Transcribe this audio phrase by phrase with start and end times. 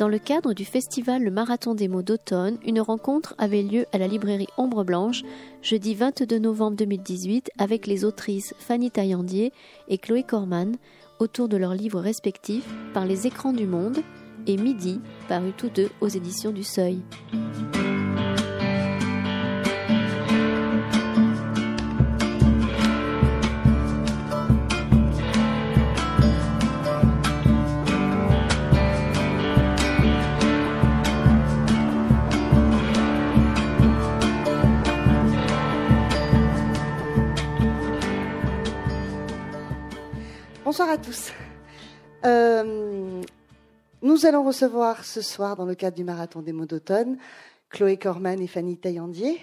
[0.00, 3.98] Dans le cadre du festival Le Marathon des mots d'automne, une rencontre avait lieu à
[3.98, 5.24] la librairie Ombre Blanche
[5.60, 9.52] jeudi 22 novembre 2018 avec les autrices Fanny Taillandier
[9.88, 10.76] et Chloé Corman
[11.18, 13.98] autour de leurs livres respectifs Par les écrans du monde
[14.46, 17.02] et Midi, paru tous deux aux éditions du Seuil.
[41.00, 41.32] Tous.
[42.24, 43.22] Euh,
[44.02, 47.18] nous allons recevoir ce soir, dans le cadre du Marathon des mots d'automne,
[47.70, 49.38] Chloé Corman et Fanny Taillandier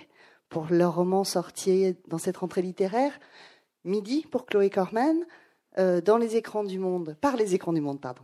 [0.50, 3.12] pour leur roman sorti dans cette rentrée littéraire.
[3.84, 5.16] Midi pour Chloé Corman,
[5.78, 8.24] euh, dans les écrans du monde, par les écrans du monde, pardon,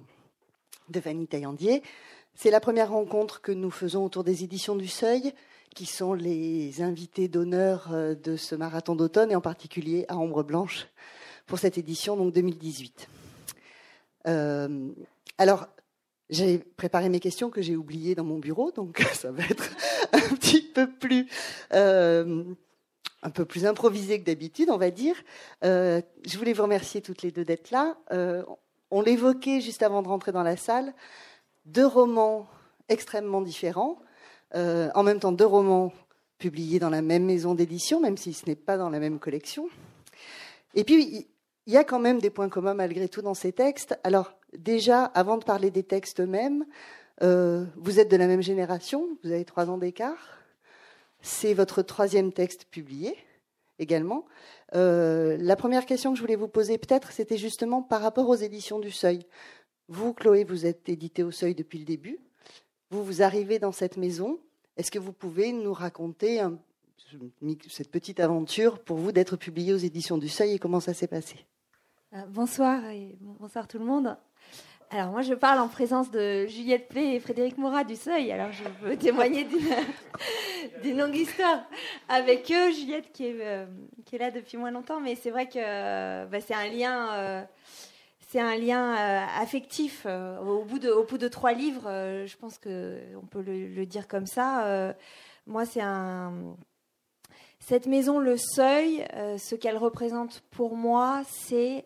[0.90, 1.82] de Fanny Taillandier.
[2.36, 5.34] C'est la première rencontre que nous faisons autour des éditions du Seuil,
[5.76, 10.44] qui sont les invités d'honneur euh, de ce marathon d'automne, et en particulier à Ombre
[10.44, 10.88] Blanche,
[11.46, 13.10] pour cette édition donc 2018.
[14.28, 14.90] Euh,
[15.38, 15.68] alors,
[16.30, 19.70] j'ai préparé mes questions que j'ai oubliées dans mon bureau, donc ça va être
[20.14, 21.28] un petit peu plus,
[21.74, 22.44] euh,
[23.22, 25.16] un peu plus improvisé que d'habitude, on va dire.
[25.64, 27.98] Euh, je voulais vous remercier toutes les deux d'être là.
[28.92, 30.94] On l'évoquait juste avant de rentrer dans la salle,
[31.66, 32.48] deux romans
[32.90, 33.98] extrêmement différents,
[34.54, 35.92] en même temps deux romans
[36.38, 39.68] publiés dans la même maison d'édition, même si ce n'est pas dans la même collection.
[40.76, 41.28] Et puis,
[41.66, 43.98] il y a quand même des points communs malgré tout dans ces textes.
[44.04, 46.66] Alors déjà, avant de parler des textes eux-mêmes,
[47.22, 50.40] euh, vous êtes de la même génération, vous avez trois ans d'écart.
[51.22, 53.16] C'est votre troisième texte publié
[53.80, 54.26] également.
[54.76, 58.36] Euh, la première question que je voulais vous poser, peut-être, c'était justement par rapport aux
[58.36, 59.26] éditions du Seuil.
[59.88, 62.20] Vous, Chloé, vous êtes édité au Seuil depuis le début.
[62.90, 64.40] Vous, vous arrivez dans cette maison.
[64.78, 66.42] Est-ce que vous pouvez nous raconter
[67.70, 71.08] cette petite aventure pour vous d'être publié aux éditions du Seuil et comment ça s'est
[71.08, 71.46] passé?
[72.30, 74.16] Bonsoir et bonsoir tout le monde.
[74.92, 78.32] Alors moi je parle en présence de Juliette Play et Frédéric Morat du Seuil.
[78.32, 79.48] Alors je veux témoigner
[80.84, 81.64] d'une longue histoire
[82.10, 82.72] avec eux.
[82.72, 83.66] Juliette qui est, euh,
[84.06, 87.14] qui est là depuis moins longtemps, mais c'est vrai que euh, bah, c'est un lien,
[87.14, 87.44] euh,
[88.28, 90.04] c'est un lien euh, affectif.
[90.06, 93.42] Euh, au bout de, au bout de trois livres, euh, je pense que on peut
[93.42, 94.94] le, le dire comme ça.
[95.48, 96.56] moi c'est un
[97.60, 99.08] cette maison, le seuil,
[99.38, 101.86] ce qu'elle représente pour moi, c'est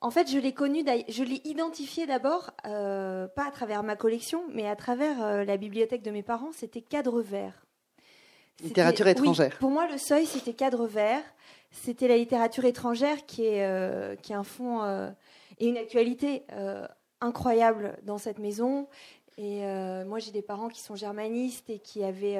[0.00, 4.42] en fait, je l'ai connu, je l'ai identifié d'abord, euh, pas à travers ma collection,
[4.52, 6.52] mais à travers euh, la bibliothèque de mes parents.
[6.52, 7.66] C'était cadre vert.
[8.62, 9.50] Littérature étrangère.
[9.52, 11.22] Oui, pour moi, le seuil, c'était cadre vert.
[11.70, 14.84] C'était la littérature étrangère qui est, euh, qui est un fond
[15.58, 16.44] et une actualité
[17.20, 18.88] incroyable dans cette maison.
[19.38, 19.62] Et
[20.04, 22.38] moi, j'ai des parents qui sont germanistes et qui avaient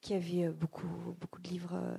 [0.00, 0.86] qui avait beaucoup,
[1.20, 1.74] beaucoup de livres.
[1.74, 1.96] euh,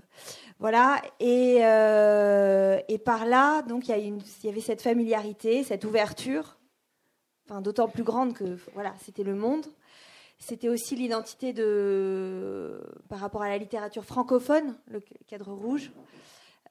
[0.59, 1.01] voilà.
[1.19, 6.57] Et, euh, et par là, donc, il y, avait cette familiarité, cette ouverture,
[7.49, 9.65] enfin, d'autant plus grande que voilà, c'était le monde.
[10.38, 15.91] C'était aussi l'identité de, par rapport à la littérature francophone, le cadre rouge.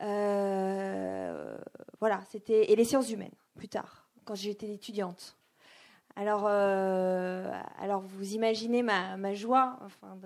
[0.00, 1.58] Euh,
[2.00, 5.36] voilà, c'était et les sciences humaines plus tard, quand j'étais étudiante.
[6.18, 7.48] Alors, euh,
[7.78, 10.18] alors vous imaginez ma, joie, enfin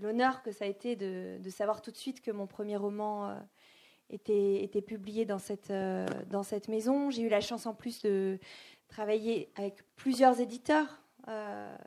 [0.00, 3.34] l'honneur que ça a été de, savoir tout de suite que mon premier roman euh,
[4.10, 7.10] était, publié dans cette, euh, dans cette maison.
[7.10, 8.38] J'ai eu la chance en plus de
[8.86, 11.02] travailler avec plusieurs éditeurs.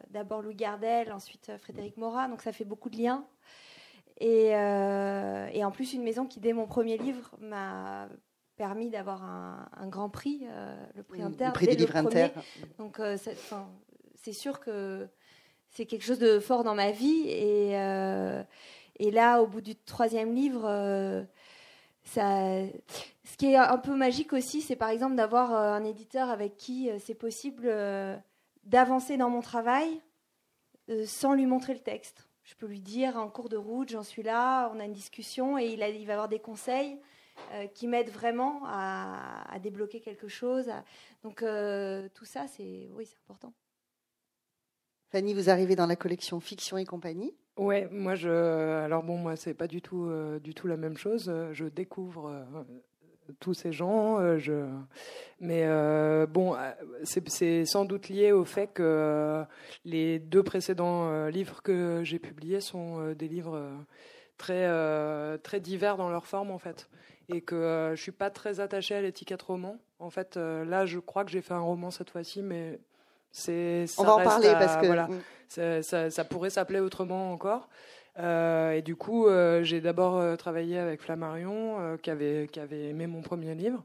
[0.09, 3.25] D'abord Louis Gardel, ensuite Frédéric Morat, donc ça fait beaucoup de liens.
[4.19, 8.09] Et en plus une maison qui, dès mon premier livre, m'a
[8.65, 11.47] permis d'avoir un, un grand prix, euh, le prix Inter.
[11.47, 12.21] le prix dès du le livre premier.
[12.23, 12.39] inter.
[12.77, 13.17] Donc euh,
[14.23, 15.07] c'est sûr que
[15.71, 17.23] c'est quelque chose de fort dans ma vie.
[17.27, 18.41] Et, euh,
[18.99, 20.63] et là, au bout du troisième livre,
[22.03, 22.65] ça,
[23.25, 26.89] ce qui est un peu magique aussi, c'est par exemple d'avoir un éditeur avec qui
[26.99, 27.69] c'est possible
[28.63, 29.89] d'avancer dans mon travail
[31.05, 32.27] sans lui montrer le texte.
[32.43, 35.57] Je peux lui dire en cours de route, j'en suis là, on a une discussion
[35.57, 36.99] et il, a- il va avoir des conseils
[37.53, 40.69] euh, qui m'aident vraiment à, à débloquer quelque chose.
[40.69, 40.83] à-
[41.23, 43.53] Donc euh, tout ça, c'est oui, c'est important.
[45.11, 47.35] Fanny, vous arrivez dans la collection Fiction et compagnie.
[47.57, 48.29] Ouais, moi je.
[48.83, 51.31] Alors bon, moi c'est pas du tout, euh, du tout la même chose.
[51.51, 52.63] Je découvre euh,
[53.39, 54.37] tous ces gens.
[54.39, 54.67] je...
[55.39, 56.55] Mais euh, bon,
[57.03, 59.43] c'est sans doute lié au fait que
[59.85, 63.71] les deux précédents livres que j'ai publiés sont des livres
[64.37, 64.67] très,
[65.43, 66.89] très divers dans leur forme en fait.
[67.29, 70.99] Et que euh, je suis pas très attachée à l'étiquette roman En fait, là, je
[70.99, 72.79] crois que j'ai fait un roman cette fois-ci, mais
[73.31, 73.85] c'est.
[73.97, 75.07] On va en parler parce que voilà,
[75.47, 77.69] ça, pourrait s'appeler autrement encore.
[78.17, 79.27] et du coup,
[79.61, 83.83] j'ai d'abord travaillé avec Flammarion, qui, avait, qui avait aimé mon premier livre,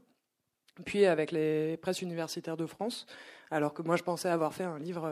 [0.85, 3.05] puis avec les presses universitaires de France,
[3.51, 5.09] alors que moi je pensais avoir fait un livre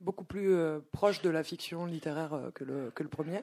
[0.00, 0.56] beaucoup plus
[0.92, 3.42] proche de la fiction littéraire que le, que le premier.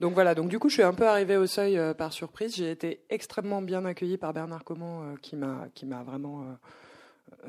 [0.00, 2.56] Donc voilà, donc du coup, je suis un peu arrivée au seuil euh, par surprise.
[2.56, 7.48] J'ai été extrêmement bien accueillie par Bernard Comment, euh, qui m'a vraiment euh,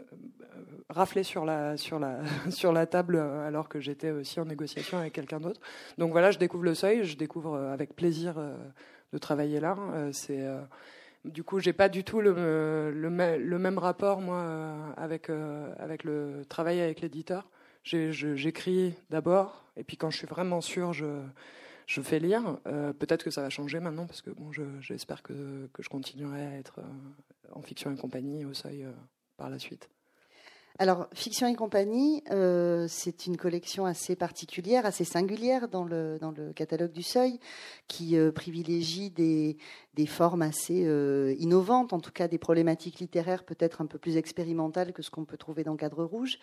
[0.90, 2.20] raflé sur la sur la
[2.50, 5.60] sur la table alors que j'étais aussi en négociation avec quelqu'un d'autre.
[5.98, 8.36] Donc voilà, je découvre le seuil, je découvre avec plaisir
[9.12, 9.78] de travailler là.
[10.12, 10.46] C'est
[11.24, 15.32] du coup, j'ai pas du tout le, le, même rapport moi avec
[15.80, 17.50] avec le travail avec l'éditeur.
[17.84, 21.06] J'écris d'abord et puis quand je suis vraiment sûr, je
[21.86, 22.58] je fais lire.
[22.68, 24.52] Euh, peut-être que ça va changer maintenant parce que bon,
[24.82, 28.92] j'espère que, je continuerai à être euh, en fiction et compagnie au seuil euh,
[29.38, 29.90] par la suite.
[30.78, 32.22] Alors, Fiction et compagnie,
[32.90, 37.40] c'est une collection assez particulière, assez singulière dans le, dans le catalogue du Seuil,
[37.88, 39.56] qui privilégie des,
[39.94, 40.82] des, formes assez
[41.40, 45.24] innovantes, en tout cas des problématiques littéraires peut-être un peu plus expérimentales que ce qu'on
[45.24, 46.40] peut trouver dans Cadre Rouge.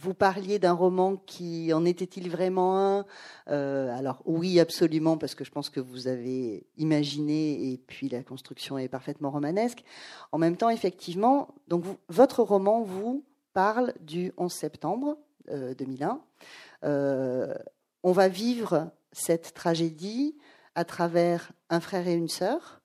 [0.00, 3.04] Vous parliez d'un roman qui en était-il vraiment un?
[3.48, 8.22] Euh, Alors oui, absolument, parce que je pense que vous avez imaginé et puis la
[8.22, 9.82] construction est parfaitement romanesque.
[10.30, 13.24] En même temps, effectivement, donc votre roman vous
[13.54, 15.18] parle du 11 septembre
[15.50, 16.20] 2001.
[16.84, 17.54] Euh, euh,
[18.04, 20.36] on va vivre cette tragédie
[20.76, 22.80] à travers un frère et une sœur.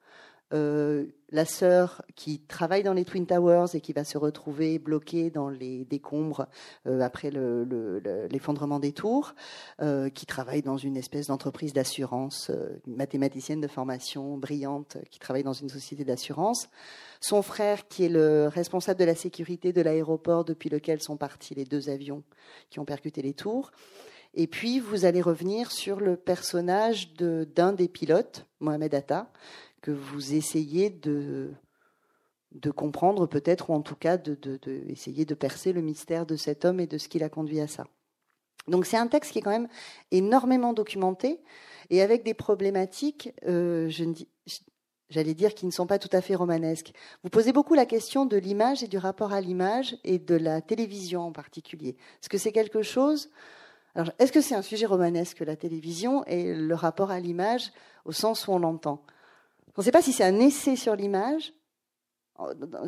[1.33, 5.30] Euh, la sœur qui travaille dans les Twin Towers et qui va se retrouver bloquée
[5.30, 6.47] dans les décombres
[6.88, 9.33] euh, après l'effondrement des tours,
[9.81, 12.51] euh, qui travaille dans une espèce d'entreprise d'assurance,
[12.88, 16.69] une mathématicienne de formation brillante qui travaille dans une société d'assurance.
[17.19, 21.56] Son frère qui est le responsable de la sécurité de l'aéroport depuis lequel sont partis
[21.56, 22.24] les deux avions
[22.69, 23.71] qui ont percuté les tours.
[24.35, 29.31] Et puis, vous allez revenir sur le personnage d'un des pilotes, Mohamed Atta,
[29.83, 31.51] que vous essayez de,
[32.75, 36.63] comprendre peut-être, ou en tout cas de, de, essayer de percer le mystère de cet
[36.65, 37.85] homme et de ce qui l'a conduit à ça.
[38.69, 39.68] Donc c'est un texte qui est quand même
[40.12, 41.41] énormément documenté
[41.89, 43.91] et avec des problématiques, euh,
[45.09, 46.94] j'allais dire, qui ne sont pas tout à fait romanesques.
[47.24, 50.62] Vous posez beaucoup la question de l'image et du rapport à l'image et de la
[50.62, 51.97] télévision en particulier.
[52.21, 53.30] Est-ce que c'est quelque chose
[53.95, 57.71] alors, est-ce que c'est un sujet romanesque, la télévision, et le rapport à l'image
[58.06, 59.03] au sens où on l'entend?
[59.75, 61.54] On ne sait pas si c'est un essai sur l'image.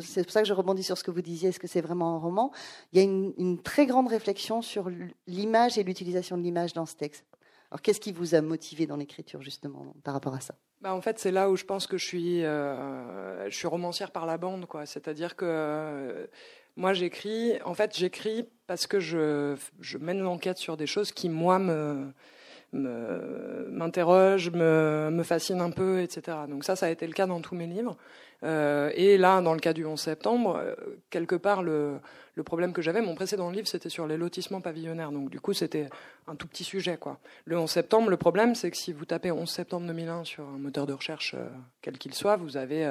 [0.00, 1.50] C'est pour ça que je rebondis sur ce que vous disiez.
[1.50, 2.52] Est-ce que c'est vraiment un roman?
[2.92, 4.90] Il y a une, très grande réflexion sur
[5.26, 7.24] l'image et l'utilisation de l'image dans ce texte.
[7.70, 10.54] Alors, qu'est-ce qui vous a motivé dans l'écriture, justement, par rapport à ça?
[10.80, 14.36] Bah, En fait, c'est là où je pense que je suis, euh, romancière par la
[14.36, 14.66] bande.
[14.66, 14.86] quoi.
[14.86, 16.26] C'est-à-dire que euh,
[16.76, 17.60] moi, j'écris.
[17.64, 22.12] En fait, j'écris parce que je, je mène l'enquête sur des choses qui, moi, me
[23.70, 26.36] m'interroge, me, fascine un peu, etc.
[26.48, 27.96] Donc ça, ça a été le cas dans tous mes livres.
[28.42, 30.74] Euh, et là, dans le cas du 11 septembre, euh,
[31.10, 32.00] quelque part, le,
[32.44, 35.12] problème que j'avais, mon précédent livre, c'était sur les lotissements pavillonnaires.
[35.12, 35.88] Donc du coup, c'était
[36.26, 36.98] un tout petit sujet.
[37.44, 40.58] Le 11 septembre, le problème, c'est que si vous tapez 11 septembre 2001 sur un
[40.58, 41.46] moteur de recherche, euh,
[41.80, 42.86] quel qu'il soit, vous avez,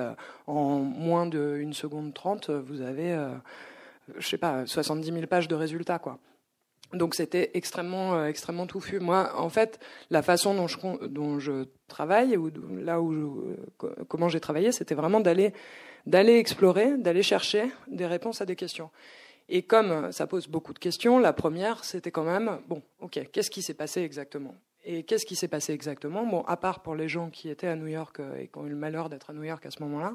[0.48, 3.18] en moins d'une seconde trente, vous avez,
[4.18, 6.00] je sais pas, 70 000 pages de résultats.
[6.00, 6.18] quoi.
[6.96, 9.00] Donc c'était extrêmement, euh, extrêmement touffu.
[9.00, 12.50] Moi, en fait, la façon dont je, travaille, ou
[12.80, 15.54] là où je, comment j'ai travaillé, c'était vraiment d'aller,
[16.06, 18.90] d'aller explorer, d'aller chercher des réponses à des questions.
[19.48, 23.52] Et comme ça pose beaucoup de questions, la première, c'était quand même, bon, ok, qu'est-ce
[23.52, 24.56] qui s'est passé exactement?
[24.86, 26.26] Et qu'est-ce qui s'est passé exactement?
[26.26, 28.66] Bon, à part pour les gens qui étaient à New York euh, et qui ont
[28.66, 30.14] eu le malheur d'être à New York à ce moment-là,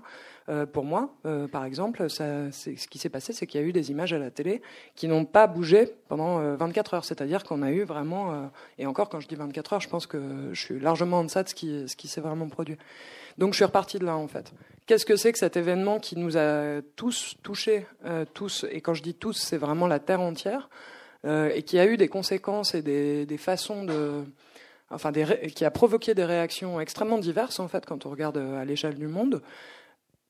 [0.49, 3.73] euh, pour moi, euh, par exemple, ce qui s'est passé, c'est qu'il y a eu
[3.73, 4.63] des images à la télé
[4.95, 7.05] qui n'ont pas bougé pendant 24 heures.
[7.05, 10.51] C'est-à-dire qu'on a eu vraiment, et encore quand je dis 24 heures, je pense que
[10.53, 12.77] je suis largement en deçà de ce qui, s'est vraiment produit.
[13.39, 14.53] Donc je suis reparti de là en fait.
[14.87, 17.87] Qu'est-ce que c'est que cet événement qui nous a tous touchés,
[18.35, 20.69] tous, et quand je dis tous, c'est vraiment la terre entière,
[21.25, 24.25] et qui a eu des conséquences et des façons de
[24.91, 28.65] enfin qui a provoqué des réactions extrêmement diverses en fait quand on regarde euh, à
[28.65, 29.43] l'échelle du monde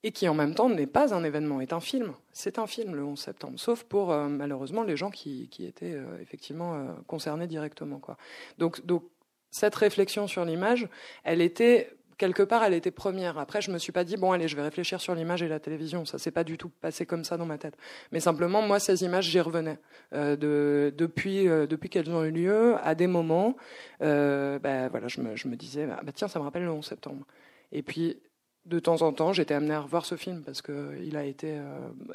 [0.03, 2.15] et qui en même temps n'est pas un événement, est un film.
[2.33, 5.93] C'est un film le 11 septembre, sauf pour euh, malheureusement les gens qui, qui étaient
[5.93, 7.99] euh, effectivement concernés directement.
[7.99, 8.17] Quoi.
[8.57, 9.05] Donc, donc
[9.51, 10.89] cette réflexion sur l'image,
[11.23, 11.91] elle était
[12.21, 13.39] quelque part, elle était première.
[13.39, 15.59] Après, je me suis pas dit bon, allez, je vais réfléchir sur l'image et la
[15.59, 16.05] télévision.
[16.05, 17.79] Ça s'est pas du tout passé comme ça dans ma tête.
[18.13, 19.79] Mais simplement, moi, ces images, j'y revenais
[20.13, 23.57] euh, de, depuis euh, depuis qu'elles ont eu lieu à des moments.
[24.03, 26.85] Euh, ben, voilà, je me, je me disais bah, tiens, ça me rappelle le 11
[26.85, 27.25] septembre.
[27.73, 28.19] Et puis
[28.67, 31.59] de temps en temps, j'étais amené à revoir ce film parce qu'il a été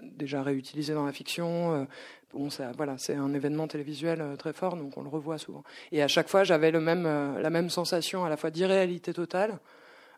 [0.03, 1.87] déjà réutilisé dans la fiction.
[2.31, 5.63] bon, ça, voilà, c'est un événement télévisuel très fort, donc on le revoit souvent.
[5.91, 9.59] Et à chaque fois, j'avais le même, la même sensation à la fois d'irréalité totale,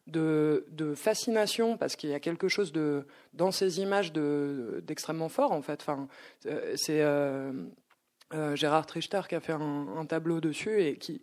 [0.08, 5.62] de, fascination parce qu'il y a quelque chose de dans ces images d'extrêmement fort en
[5.62, 5.82] fait.
[5.82, 6.08] Enfin,
[6.76, 7.02] c'est
[8.34, 11.22] euh, Gérard Trichter qui a fait un, tableau dessus et qui,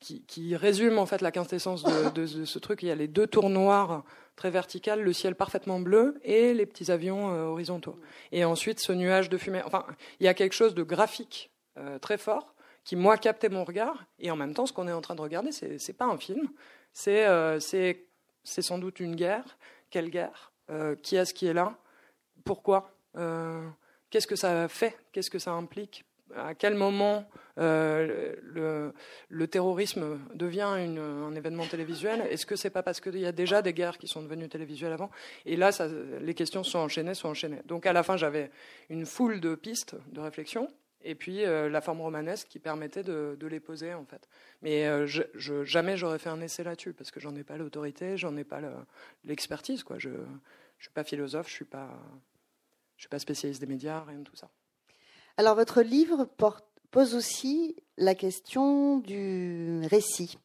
[0.00, 2.82] qui, résume en fait la quintessence de, ce truc.
[2.82, 4.04] Il y a les deux tours noires
[4.36, 7.98] très verticales, le ciel parfaitement bleu et les petits avions euh, horizontaux.
[8.32, 9.62] Et ensuite ce nuage de fumée.
[9.64, 9.86] Enfin,
[10.20, 14.04] il y a quelque chose de graphique euh, très fort qui moi captait mon regard.
[14.18, 16.16] Et en même temps, ce qu'on est en train de regarder, c'est, c'est pas un
[16.16, 16.48] film.
[16.92, 17.26] C'est,
[18.46, 19.58] c'est sans doute une guerre.
[19.90, 20.52] Quelle guerre?
[21.02, 21.76] Qui est-ce qui est là?
[22.44, 22.90] Pourquoi?
[24.10, 24.96] Qu'est-ce que ça fait?
[25.12, 26.04] Qu'est-ce que ça implique?
[26.34, 28.34] À quel moment euh,
[29.28, 32.22] le, terrorisme devient un événement télévisuel?
[32.30, 34.92] Est-ce que c'est pas parce qu'il y a déjà des guerres qui sont devenues télévisuelles
[34.92, 35.10] avant?
[35.44, 35.70] Et là,
[36.20, 37.62] les questions sont enchaînées, sont enchaînées.
[37.66, 38.50] Donc à la fin, j'avais
[38.90, 40.68] une foule de pistes de réflexion,
[41.06, 44.28] et puis euh, la forme romanesque qui permettait de, les poser en fait.
[44.62, 45.06] Mais euh,
[45.64, 48.60] jamais j'aurais fait un essai là-dessus parce que j'en ai pas l'autorité, j'en ai pas
[49.24, 49.84] l'expertise.
[49.84, 49.98] quoi.
[49.98, 50.10] Je,
[50.78, 51.88] je suis pas philosophe, je suis pas,
[52.96, 54.50] je suis pas spécialiste des médias, rien de tout ça.
[55.36, 56.28] Alors, votre livre
[56.90, 60.38] pose aussi la question du récit.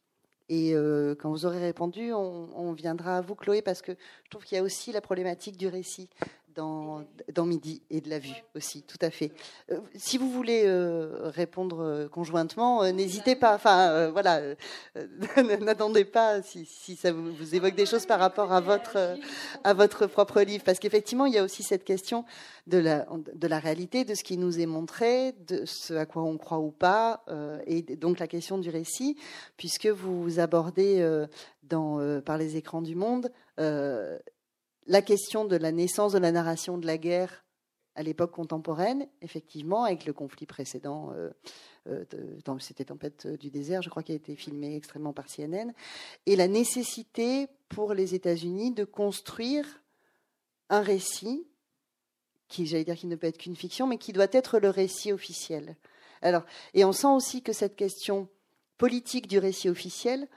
[0.48, 3.92] Et euh, quand vous aurez répondu, on, viendra à vous, Chloé, parce que
[4.24, 6.10] je trouve qu'il y a aussi la problématique du récit
[6.54, 9.32] dans, dans Midi et de la vue aussi, tout à fait.
[9.70, 13.54] Euh, si vous voulez euh, répondre euh, conjointement, n'hésitez pas.
[13.54, 14.40] Enfin, voilà,
[15.60, 19.16] n'attendez pas si, si, ça vous, vous, évoque des choses par rapport à votre,
[19.64, 20.64] à votre propre livre.
[20.64, 22.24] Parce qu'effectivement, il y a aussi cette question
[22.66, 26.22] de la, de la réalité, de ce qui nous est montré, de ce à quoi
[26.22, 27.24] on croit ou pas,
[27.66, 29.16] et donc la question du récit,
[29.56, 31.26] puisque vous abordez
[31.62, 33.30] dans, par les écrans du monde
[34.86, 37.44] la question de la naissance de la narration de la guerre
[37.94, 41.30] à l'époque contemporaine, effectivement, avec le conflit précédent, euh,
[41.88, 45.72] euh, c'était Tempête du désert, je crois, qui a été filmé extrêmement par CNN,
[46.26, 49.66] et la nécessité pour les États-Unis de construire
[50.70, 51.46] un récit
[52.48, 55.12] qui, j'allais dire, qui ne peut être qu'une fiction, mais qui doit être le récit
[55.12, 55.76] officiel.
[56.22, 58.28] Alors, et on sent aussi que cette question
[58.78, 60.28] politique du récit officiel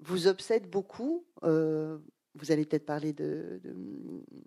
[0.00, 1.24] vous obsède beaucoup.
[1.42, 1.98] Euh,
[2.36, 3.60] vous allez peut-être parler de,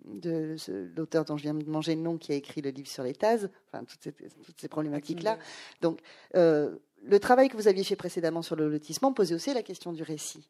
[0.04, 0.56] de,
[0.96, 3.14] l'auteur dont je viens de manger le nom, qui a écrit le livre sur les
[3.14, 4.14] TAS, enfin, toutes
[4.58, 5.38] ces, problématiques-là.
[5.80, 6.00] Donc,
[6.36, 9.92] euh, le travail que vous aviez fait précédemment sur le lotissement posait aussi la question
[9.92, 10.48] du récit.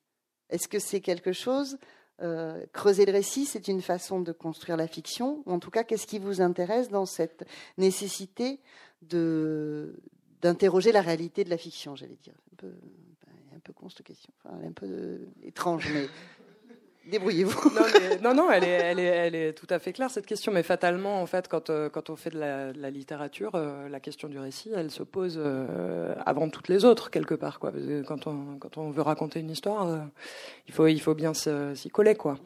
[0.50, 1.78] Est-ce que c'est quelque chose
[2.22, 5.42] euh, Creuser le récit, c'est une façon de construire la fiction?
[5.46, 8.60] En tout cas, qu'est-ce qui vous intéresse dans cette nécessité
[9.02, 9.94] de
[10.40, 12.34] d'interroger la réalité de la fiction, j'allais dire?
[12.52, 12.72] Un peu,
[13.56, 16.06] un peu con cette question, enfin, un peu étrange, mais
[17.10, 17.70] Débrouillez-vous.
[18.22, 20.62] Non, non, elle, est, elle, est, elle, est, tout à fait claire cette question, mais
[20.62, 24.38] fatalement, en fait, quand, euh, quand on fait de la, littérature, euh, la question du
[24.38, 27.60] récit, elle se pose euh, avant toutes les autres, quelque part.
[27.60, 27.72] Quoi.
[28.06, 30.06] Quand, on, quand on veut raconter une histoire,
[30.66, 32.14] il, faut, il faut bien s'y coller.
[32.14, 32.38] Quoi.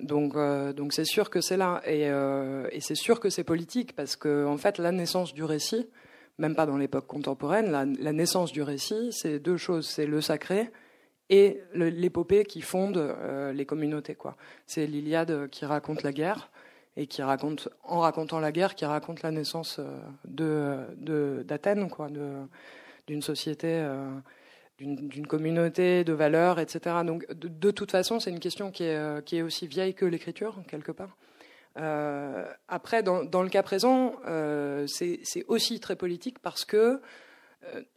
[0.00, 0.36] Donc,
[0.74, 4.46] donc c'est sûr que c'est là, et, et c'est sûr que c'est politique, parce que
[4.46, 5.88] en fait, la naissance du récit,
[6.38, 10.20] même pas dans l'époque contemporaine, la, la naissance du récit, c'est deux choses, c'est le
[10.20, 10.70] sacré
[11.34, 14.16] et l'épopée qui fonde euh, les communautés.
[14.66, 16.50] C'est l'Iliade qui raconte la guerre
[16.96, 21.88] et qui raconte, en racontant la guerre, qui raconte la naissance euh, de, d'Athènes,
[23.08, 24.12] d'une société, euh,
[24.78, 26.96] d'une, communauté de valeurs, etc.
[27.04, 30.62] Donc, de, toute façon, c'est une question qui est, qui est aussi vieille que l'écriture,
[30.68, 31.16] quelque part.
[32.68, 34.14] après, dans, dans, le cas présent,
[34.86, 37.00] c'est, c'est aussi très politique parce que euh,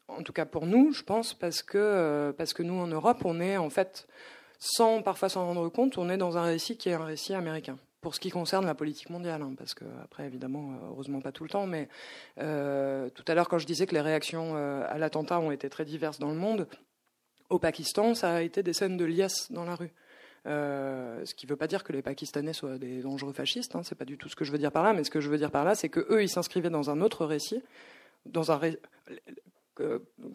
[0.08, 3.20] en tout cas pour nous, je pense, parce que, euh, parce que nous, en Europe,
[3.26, 4.08] on est en fait,
[4.60, 7.78] sans parfois s'en rendre compte, on est dans un récit qui est un récit américain
[8.02, 11.32] pour ce qui concerne la politique mondiale, hein, parce que après évidemment, euh, heureusement pas
[11.32, 11.90] tout le temps, mais
[12.38, 16.20] tout à l'heure quand je disais que les réactions à l'attentat ont été très diverses
[16.20, 16.68] dans le monde,
[17.50, 19.92] au Pakistan, ça a été des scènes de liesse dans la rue.
[20.46, 23.98] ce qui ne veut pas dire que les Pakistanais soient des dangereux fascistes, hein, c'est
[23.98, 25.38] pas du tout ce que je veux dire par là, mais ce que je veux
[25.38, 27.62] dire par là, c'est que eux, ils s'inscrivaient dans un autre récit,
[28.26, 28.80] dans un ré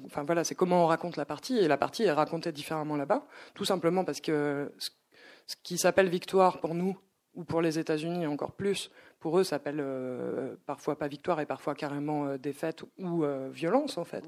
[0.07, 3.27] enfin voilà, c'est comment on raconte la partie, et la partie est racontée différemment là-bas,
[3.55, 6.97] tout simplement parce que ce qui s'appelle victoire pour nous,
[7.35, 11.75] ou pour les États-Unis encore plus, pour eux, s'appelle euh, parfois pas victoire et parfois
[11.75, 14.25] carrément euh, défaite ou euh, violence en fait.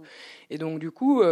[0.51, 1.23] Et donc du coup,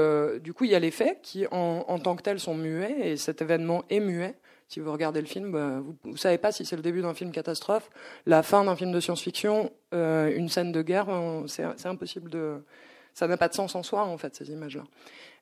[0.41, 3.17] du coup, il y a les faits qui, en, tant que tels, sont muets et
[3.17, 4.37] cet événement est muet.
[4.69, 7.15] Si vous regardez le film, bah, vous, ne savez pas si c'est le début d'un
[7.15, 7.91] film catastrophe,
[8.27, 11.09] la fin d'un film de science-fiction, une scène de guerre.
[11.47, 12.63] C'est impossible de
[13.15, 14.85] ça n'a pas de sens en soi, en fait, ces images-là.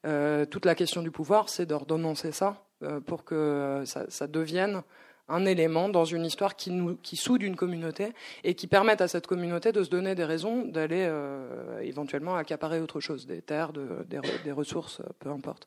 [0.07, 4.83] Euh, toute la question du pouvoir, c'est d'ordonnancer ça euh, pour que ça, devienne
[5.31, 8.13] un élément dans une histoire qui, nous, qui soude une communauté
[8.45, 12.81] et qui permette à cette communauté de se donner des raisons d'aller euh, éventuellement accaparer
[12.81, 15.67] autre chose, des terres, de, des, ressources, peu importe.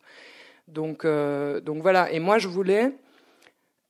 [0.68, 2.12] Donc, euh, donc voilà.
[2.12, 2.92] Et moi, je voulais.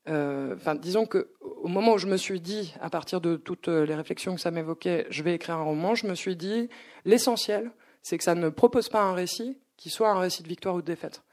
[0.09, 3.95] Euh, disons que au moment où je me suis dit, à partir de toutes les
[3.95, 6.69] réflexions que ça m'évoquait, je vais écrire un roman, je me suis dit,
[7.05, 7.71] l'essentiel,
[8.03, 10.81] c'est que ça ne propose pas un récit qui soit un récit de victoire ou
[10.81, 11.23] de défaite.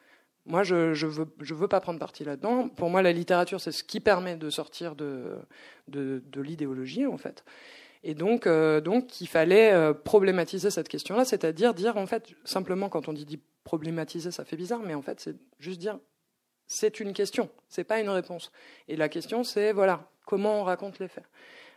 [0.47, 2.69] Moi, je ne veux, pas prendre parti là-dedans.
[2.69, 5.39] Pour moi, la littérature, c'est ce qui permet de sortir de,
[6.37, 7.45] l'idéologie, en fait.
[8.03, 12.89] Et donc, euh, donc il fallait euh, problématiser cette question-là, c'est-à-dire dire, en fait, simplement,
[12.89, 15.99] quand on dit, problématiser, ça fait bizarre, mais en fait, c'est juste dire,
[16.67, 18.53] c'est une question, c'est pas une réponse.
[18.89, 21.25] Et la question, c'est, voilà, comment on raconte les faits.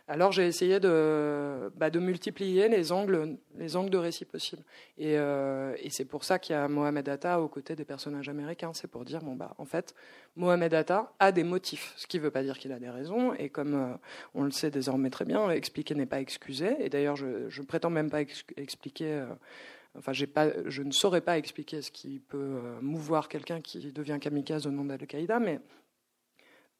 [0.10, 4.63] Alors j'ai essayé de, bah, de, multiplier les angles, les de récit possibles.
[4.98, 8.27] Et, euh, et c'est pour ça qu'il y a Mohamed Atta aux côtés des personnages
[8.27, 8.74] américains.
[8.74, 9.95] C'est pour dire, bah, en fait,
[10.36, 13.33] Mohamed Atta a des motifs, ce qui ne veut pas dire qu'il a des raisons.
[13.36, 13.95] Et comme euh,
[14.36, 16.75] on le sait désormais très bien, expliquer n'est pas excuser.
[16.79, 18.22] Et d'ailleurs, je ne prétends même pas
[18.57, 19.07] expliquer.
[19.07, 19.27] Euh,
[19.98, 24.72] enfin, je ne saurais pas expliquer ce qui peut mouvoir quelqu'un qui devient kamikaze au
[24.72, 25.62] nom d'Al-Qaïda, mais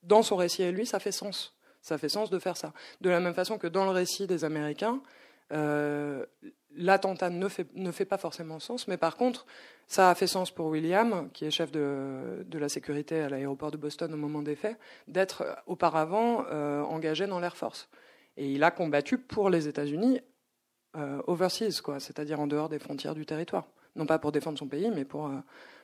[0.02, 2.74] dans son récit et lui, ça fait sens ça fait sens de faire ça.
[3.02, 5.02] De la même façon que dans le récit des Américains,
[5.52, 6.26] euh,
[6.76, 9.46] l'attentat ne fait, pas forcément sens, mais par contre,
[9.86, 13.70] ça a fait sens pour William, qui est chef de, de la sécurité à l'aéroport
[13.70, 17.90] de Boston au moment des faits, d'être auparavant euh, engagé dans l'Air Force.
[18.38, 20.22] Et il a combattu pour les États-Unis
[20.96, 23.68] euh, overseas, c'est-à-dire en dehors des frontières du territoire.
[23.96, 25.30] Non pas pour défendre son pays, mais pour,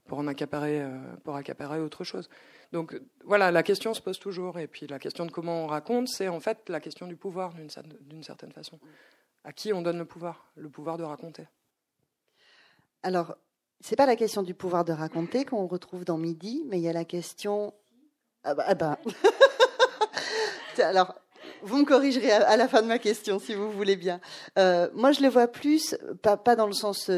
[0.07, 0.83] pour en accaparer,
[1.23, 2.29] pour accaparer autre chose.
[2.71, 4.57] Donc voilà, la question se pose toujours.
[4.57, 7.53] Et puis la question de comment on raconte, c'est en fait la question du pouvoir
[7.53, 8.79] d'une certaine façon.
[9.43, 10.51] À qui on donne le pouvoir?
[10.55, 11.47] Le pouvoir de raconter.
[13.03, 13.35] Alors,
[13.79, 16.89] c'est pas la question du pouvoir de raconter qu'on retrouve dans Midi, mais il y
[16.89, 17.73] a la question.
[18.43, 18.99] Ah bah, ah bah.
[20.77, 21.15] Alors,
[21.63, 24.19] vous me corrigerez à la fin de ma question, si vous voulez bien.
[24.57, 27.13] Euh, moi, je le vois plus, pas, dans le sens euh,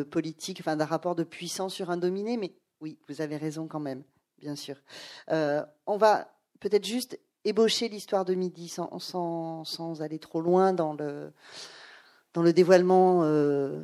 [0.00, 3.66] euh, politique, enfin d'un rapport de puissance sur un dominé, mais oui, vous avez raison
[3.66, 4.02] quand même
[4.38, 4.76] bien sûr.
[5.30, 10.94] Euh, on va peut-être juste ébaucher l'histoire de Midi sans, sans, aller trop loin dans
[10.94, 11.30] le,
[12.32, 13.20] dans le dévoilement,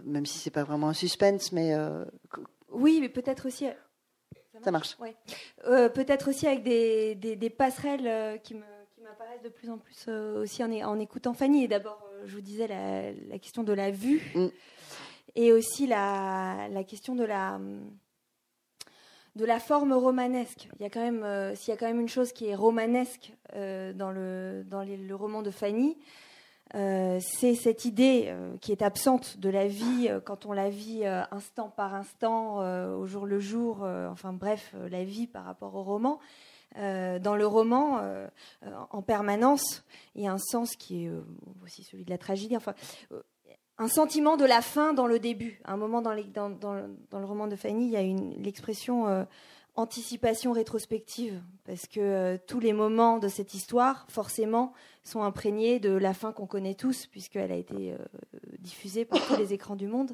[0.06, 1.74] même si c'est pas vraiment un suspense, mais
[2.70, 3.66] oui, mais peut-être aussi.
[4.64, 4.96] Ça marche.
[5.66, 8.54] peut-être aussi avec des, des, passerelles qui
[9.18, 11.64] m'apparaissent de plus en plus aussi en, en, écoutant Fanny.
[11.64, 14.46] Et d'abord, je vous disais la, la, question de la vue mm.
[15.36, 17.58] et aussi la, la question de la
[19.36, 20.68] de la forme romanesque.
[20.80, 22.54] Il y a quand même, euh, s'il y a quand même une chose qui est
[22.54, 25.96] romanesque euh, dans, le, dans le roman de Fanny,
[26.74, 31.68] euh, c'est cette idée qui est absente de la vie quand on la vit instant
[31.68, 32.58] par instant,
[32.96, 36.18] au jour le jour, enfin bref, la vie par rapport au roman.
[36.74, 38.00] Dans le roman,
[38.90, 41.10] en permanence, il y a un sens qui est
[41.64, 42.56] aussi celui de la tragédie.
[42.56, 42.74] Enfin,
[43.78, 45.60] un sentiment de la fin dans le début.
[45.64, 48.02] À un moment dans, le roman de Fanny, il y a
[48.42, 49.24] l'expression euh,
[49.74, 55.90] anticipation rétrospective, parce que euh, tous les moments de cette histoire, forcément, sont imprégnés de
[55.90, 57.98] la fin qu'on connaît tous, puisqu'elle a été euh,
[58.60, 60.12] diffusée par tous les écrans du monde.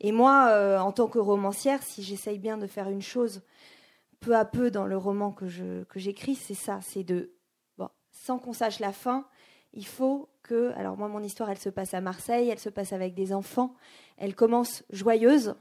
[0.00, 3.42] Et moi, en tant que romancière, si j'essaye bien de faire une chose
[4.24, 5.46] peu à peu dans le roman que
[5.96, 7.34] j'écris, c'est ça, c'est de,
[8.10, 9.26] sans qu'on sache la fin,
[9.72, 12.92] il faut que, alors moi mon histoire elle se passe à Marseille, elle se passe
[12.92, 13.74] avec des enfants,
[14.16, 15.54] elle commence joyeuse,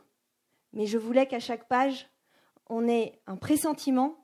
[0.71, 2.09] mais je voulais qu'à chaque page
[2.69, 4.15] on ait un pressentiment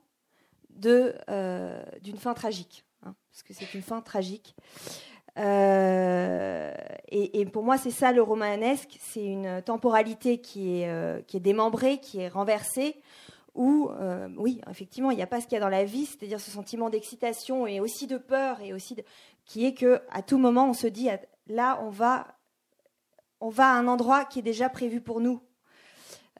[0.86, 4.54] euh, d'une fin tragique, hein, parce que c'est une fin tragique.
[5.38, 6.72] Euh,
[7.08, 11.40] et, pour moi, c'est ça le romanesque, c'est une temporalité qui est, euh, qui est
[11.40, 12.96] démembrée, qui est renversée,
[13.54, 13.90] où,
[14.36, 16.50] oui, effectivement, il n'y a pas ce qu'il y a dans la vie, c'est-à-dire ce
[16.50, 18.96] sentiment d'excitation et aussi de peur et aussi
[19.50, 21.08] qui est que à tout moment on se dit
[21.48, 22.26] là on va
[23.40, 25.40] on va à un endroit qui est déjà prévu pour nous.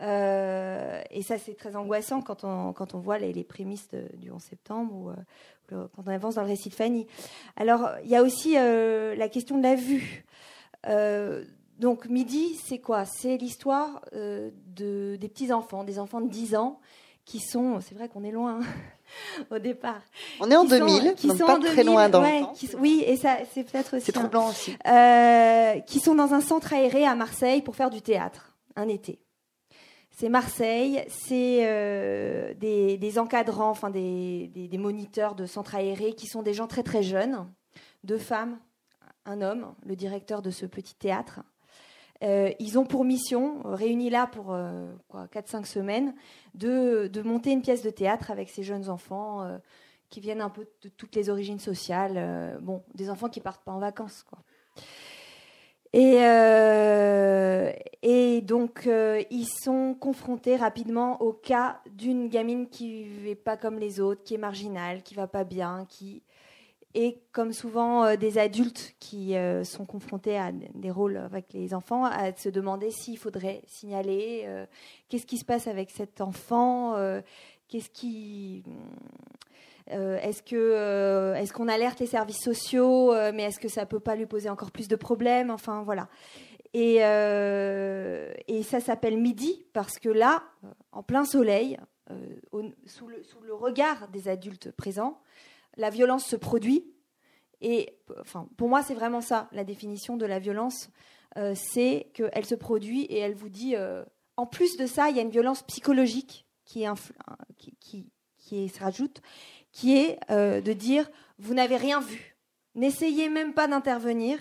[0.00, 4.40] Euh, et ça c'est très angoissant quand on quand on voit les, prémices du 11
[4.40, 7.06] septembre ou euh, quand on avance dans le récit de Fanny.
[7.56, 10.24] Alors il y a aussi euh, la question de la vue.
[11.80, 13.04] Donc midi c'est quoi?
[13.04, 16.78] C'est l'histoire de des petits enfants, des enfants de 10 ans
[17.30, 18.60] qui sont, c'est vrai qu'on est loin,
[19.50, 20.02] au départ.
[20.40, 22.24] On est en 2000, qui donc sont pas très loin dans
[22.78, 24.06] Oui, et ça, c'est peut-être aussi.
[24.06, 24.76] C'est troublant aussi.
[24.86, 29.20] Euh, qui sont dans un centre aéré à Marseille pour faire du théâtre, un été.
[30.10, 36.42] C'est Marseille, c'est euh, des, encadrants, enfin des, des, moniteurs de centre aéré qui sont
[36.42, 37.46] des gens très très jeunes,
[38.04, 38.58] deux femmes,
[39.24, 41.40] un homme, le directeur de ce petit théâtre.
[42.22, 44.56] Euh, ils ont pour mission, réunis là pour
[45.12, 46.14] 4-5 semaines,
[46.54, 49.58] de, monter une pièce de théâtre avec ces jeunes enfants euh,
[50.10, 52.58] qui viennent un peu de toutes les origines sociales.
[52.60, 54.38] bon, des enfants qui partent pas en vacances, quoi.
[55.92, 56.18] Et,
[58.02, 58.88] et donc,
[59.30, 64.34] ils sont confrontés rapidement au cas d'une gamine qui n'est pas comme les autres, qui
[64.34, 66.22] est marginale, qui va pas bien, qui
[66.94, 71.72] et comme souvent euh, des adultes qui euh, sont confrontés à des rôles avec les
[71.72, 74.66] enfants, à se demander s'il faudrait signaler, euh,
[75.08, 76.96] qu'est-ce qui se passe avec cet enfant,
[77.68, 78.64] qu'est-ce qui,
[79.86, 84.26] est-ce que, est-ce qu'on alerte les services sociaux, mais est-ce que ça peut pas lui
[84.26, 86.08] poser encore plus de problèmes, enfin voilà.
[86.74, 90.42] Et, et ça s'appelle midi parce que là,
[90.92, 91.78] en plein soleil,
[92.86, 95.20] sous le, sous le regard des adultes présents,
[95.76, 96.84] la violence se produit.
[97.60, 100.90] Et enfin, pour moi, c'est vraiment ça, la définition de la violence.
[101.36, 104.04] Euh, c'est qu'elle se produit et elle vous dit, euh,
[104.36, 106.84] en plus de ça, il y a une violence psychologique qui,
[108.38, 109.20] qui, se rajoute,
[109.72, 112.36] qui est euh, de dire, vous n'avez rien vu.
[112.74, 114.38] N'essayez même pas d'intervenir.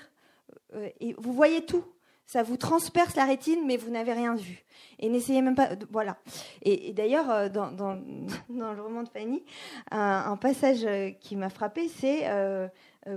[0.99, 1.85] et vous voyez tout
[2.29, 4.63] ça vous transperce la rétine, mais vous n'avez rien vu.
[4.99, 5.69] Et n'essayez même pas.
[5.89, 6.15] Voilà.
[6.61, 9.43] Et, d'ailleurs, euh, dans, le roman de Fanny,
[9.89, 12.67] un, passage euh, qui m'a frappé, c'est euh,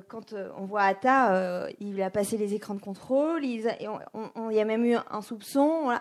[0.09, 4.85] quand on voit Atta, il a passé les écrans de contrôle, il, y a même
[4.87, 5.93] eu un soupçon.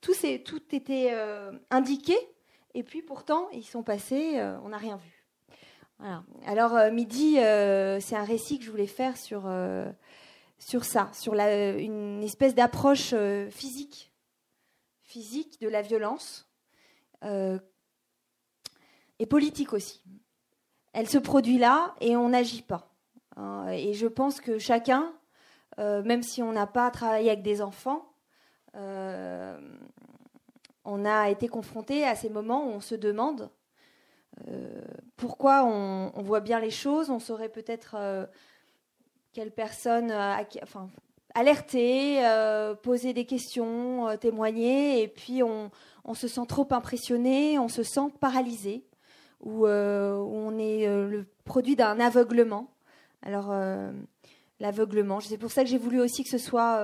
[0.00, 0.14] Tout
[0.72, 1.14] était
[1.70, 2.16] indiqué,
[2.74, 5.24] et puis pourtant, ils sont passés, on n'a rien vu.
[6.00, 6.24] Voilà.
[6.46, 9.46] Alors, Midi, c'est un récit que je voulais faire sur
[10.58, 14.12] sur ça, sur une espèce d'approche euh, physique,
[15.02, 16.48] physique de la violence
[17.24, 17.58] euh,
[19.18, 20.02] et politique aussi.
[20.92, 22.92] Elle se produit là et on n'agit pas.
[23.36, 23.68] Hein.
[23.68, 25.12] et je pense que chacun,
[25.78, 28.12] euh, même si on n'a pas travaillé avec des enfants,
[30.84, 33.50] on a été confronté à ces moments où on se demande
[35.16, 37.96] pourquoi on, voit bien les choses, on saurait peut-être
[39.36, 40.88] quelle personne euh, enfin,
[41.34, 45.70] alerter, euh, poser des questions, euh, témoigner, et puis on,
[46.14, 48.86] se sent trop impressionné, on se sent paralysé,
[49.40, 52.70] ou on est le produit d'un aveuglement.
[53.22, 53.52] Alors,
[54.60, 56.80] l'aveuglement, c'est pour ça que j'ai voulu aussi que ce soit.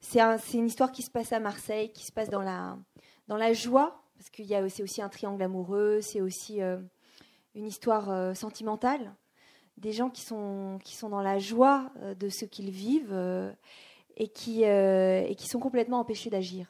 [0.00, 0.20] c'est
[0.52, 2.76] une histoire qui se passe à Marseille, qui se passe dans la,
[3.28, 6.60] dans la joie, parce qu'il y a aussi un triangle amoureux, c'est aussi
[7.54, 9.14] une histoire sentimentale
[9.80, 13.50] des gens qui sont, qui sont dans la joie euh, de ce qu'ils vivent euh,
[14.16, 16.66] et, qui, euh, et qui sont complètement empêchés d'agir.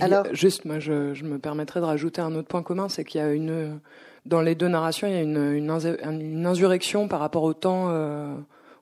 [0.00, 3.24] Alors, juste, moi, je, me permettrais de rajouter un autre point commun, c'est qu'il y
[3.24, 3.80] a une,
[4.24, 7.92] dans les deux narrations, il y a une, une, insurrection par rapport au temps,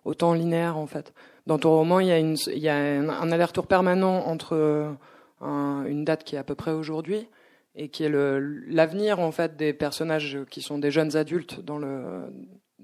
[0.05, 1.13] au temps linéaire, en fait.
[1.49, 4.97] Dans ton roman, il y a, une, il y a un, aller-retour permanent entre
[5.41, 7.27] une date qui est à peu près aujourd'hui
[7.75, 12.31] et qui est l'avenir en fait des personnages qui sont des jeunes adultes dans le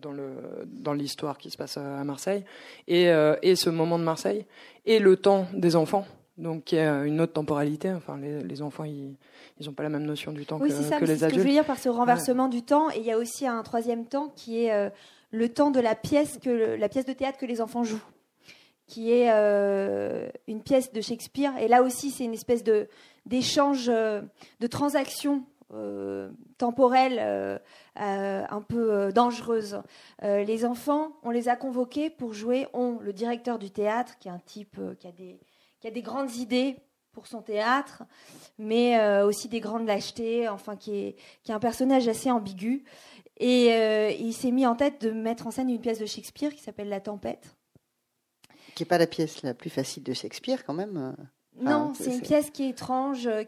[0.05, 0.33] dans le
[0.67, 2.45] dans l'histoire qui se passe à Marseille.
[2.87, 4.45] Et, euh, et ce moment de Marseille
[4.87, 7.93] et le temps des enfants donc qui est une autre temporalité.
[7.93, 9.17] Enfin les, les enfants ils
[9.61, 11.23] ils n'ont pas la même notion du temps que, ça, que les adultes.
[11.23, 12.91] Ce que je veux dire par ce renversement du temps.
[12.91, 14.91] Et il y a aussi un troisième temps qui est euh,
[15.31, 18.03] le temps de la pièce que la pièce de théâtre que les enfants jouent
[18.87, 21.57] qui est euh, une pièce de Shakespeare.
[21.59, 22.89] Et là aussi c'est une espèce de
[23.27, 24.21] d'échanges, euh,
[24.61, 27.59] de transactions euh, temporelles euh,
[27.97, 29.83] un peu dangereuses.
[30.23, 32.67] les enfants, on les a convoqués pour jouer.
[32.73, 35.41] On, le directeur du théâtre, qui est un type qui a des,
[35.81, 36.77] qui a des grandes idées
[37.13, 38.03] pour son théâtre,
[38.59, 42.85] mais aussi des grandes lâchetés, enfin qui est, qui est un personnage assez ambigu.
[43.37, 46.63] Et il s'est mis en tête de mettre en scène une pièce de Shakespeare qui
[46.63, 47.57] s'appelle La Tempête.
[48.75, 51.15] Qui n'est pas la pièce la plus facile de Shakespeare quand même.
[51.61, 53.45] Non, c'est une pièce qui est étrange, euh,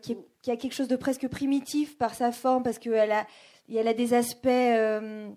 [0.46, 3.26] qui, a quelque chose de presque primitif par sa forme, parce qu'elle a,
[3.74, 5.28] elle a des aspects euh,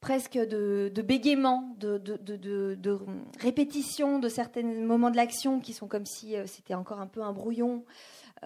[0.00, 2.98] presque de, bégaiement, de,
[3.38, 7.20] répétition de certains moments de l'action qui sont comme si euh, c'était encore un peu
[7.20, 7.84] un brouillon.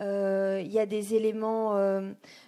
[0.00, 1.76] Euh, il y a des éléments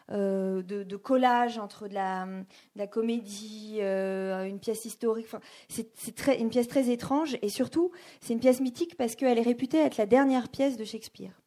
[0.08, 5.28] de, collage entre de la, comédie, une pièce historique.
[5.68, 9.78] c'est une pièce très étrange et surtout, c'est une pièce mythique parce qu'elle est réputée
[9.78, 11.40] être la dernière pièce de Shakespeare.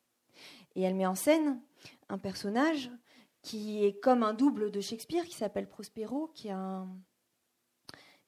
[0.79, 1.59] Et elle met en scène
[2.07, 2.89] un personnage
[3.41, 6.87] qui est comme un double de Shakespeare, qui s'appelle Prospero, qui est un,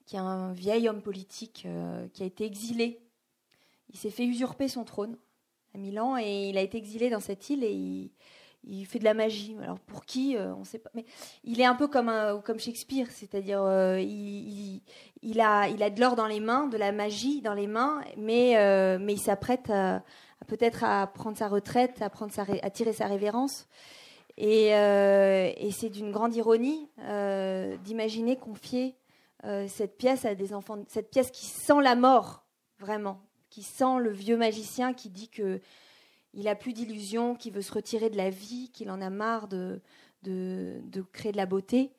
[0.05, 1.65] qui est un vieil homme politique
[2.13, 3.01] qui a été exilé.
[3.89, 5.17] Il s'est fait usurper son trône
[5.73, 8.11] à Milan et il a été exilé dans cette île et
[8.63, 9.55] il, fait de la magie.
[9.61, 10.89] Alors pour qui, euh, on ne sait pas.
[10.93, 11.05] Mais
[11.45, 14.81] il est un peu comme, un, comme Shakespeare, c'est-à-dire euh, il,
[15.21, 18.01] il, a, il a de l'or dans les mains, de la magie dans les mains,
[18.17, 20.03] mais, euh, mais il s'apprête à,
[20.51, 23.69] peut-être à prendre sa retraite, à, prendre sa, à tirer sa révérence.
[24.37, 26.89] Et, et c'est d'une grande ironie
[27.83, 28.95] d'imaginer confier
[29.67, 32.45] cette pièce à des enfants, cette pièce qui sent la mort,
[32.79, 35.61] vraiment, qui sent le vieux magicien qui dit que
[36.33, 39.47] il a plus d'illusions, qu'il veut se retirer de la vie, qu'il en a marre
[39.47, 39.81] de,
[40.23, 41.91] de, créer de la beauté,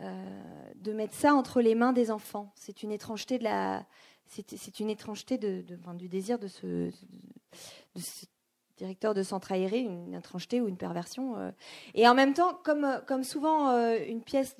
[0.00, 2.52] euh, de mettre ça entre les mains des enfants.
[2.54, 3.84] C'est une étrangeté de la,
[4.32, 6.90] c'est une étrangeté du désir de ce,
[8.76, 11.36] directeur de centre aéré, une étrangeté ou une perversion.
[11.36, 11.50] Euh.
[11.94, 14.56] Et en même temps, comme, comme souvent euh, une pièce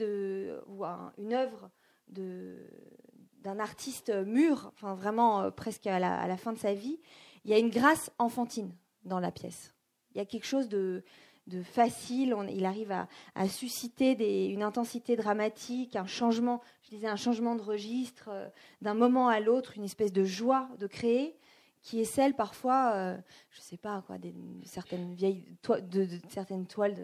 [0.68, 0.84] ou
[1.18, 1.70] une œuvre
[2.08, 7.00] d'un artiste mûr, vraiment presque à la, fin de sa vie,
[7.44, 9.74] il y a une grâce enfantine dans la pièce.
[10.14, 11.02] Il y a quelque chose de,
[11.46, 12.36] de facile.
[12.50, 14.12] il arrive à, susciter
[14.50, 18.48] une intensité dramatique, un changement, je disais, un changement de registre euh,
[18.80, 21.36] d'un moment à l'autre, une espèce de joie de créer
[21.82, 23.16] qui est celle parfois, euh,
[23.50, 26.94] je ne sais pas quoi, des, certaines vieilles de, certaines toiles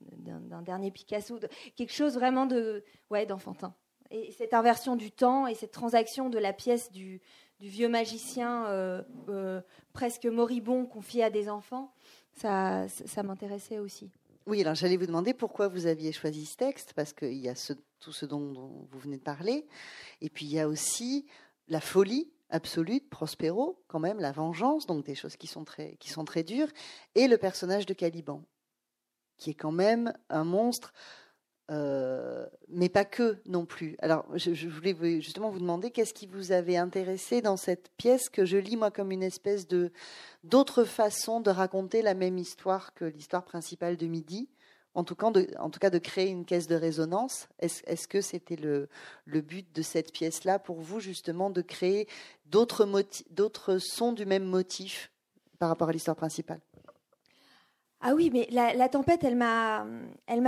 [0.00, 1.38] d'un dernier Picasso,
[1.76, 3.74] quelque chose vraiment de ouais d'enfantin.
[4.10, 7.20] Et cette inversion du temps et cette transaction de la pièce du,
[7.60, 11.94] vieux magicien euh, presque moribond confié à des enfants
[12.36, 14.10] ça, ça m'intéressait aussi.
[14.46, 17.54] Oui, alors j'allais vous demander pourquoi vous aviez choisi ce texte, parce qu'il y a
[17.98, 19.66] tout ce dont, vous venez de parler,
[20.20, 21.26] et puis il y a aussi
[21.66, 25.96] la folie absolue de Prospero, quand même, la vengeance, donc des choses qui sont très,
[25.96, 26.68] qui sont très dures,
[27.16, 28.44] et le personnage de Caliban,
[29.36, 30.92] qui est quand même un monstre
[31.70, 33.96] euh, mais pas que non plus.
[33.98, 38.44] Alors, je, voulais justement vous demander qu'est-ce qui vous avait intéressé dans cette pièce que
[38.44, 39.90] je lis moi comme une espèce de
[40.44, 44.48] d'autre façon de raconter la même histoire que l'histoire principale de Midi.
[44.94, 47.48] En tout, cas, de, en tout cas, de créer une caisse de résonance.
[47.58, 48.88] Est-ce que c'était le,
[49.26, 52.08] le, but de cette pièce-là pour vous, justement, de créer
[52.46, 55.10] d'autres sons du même motif
[55.58, 56.60] par rapport à l'histoire principale?
[58.00, 59.84] Ah oui, mais la, tempête, elle m'a,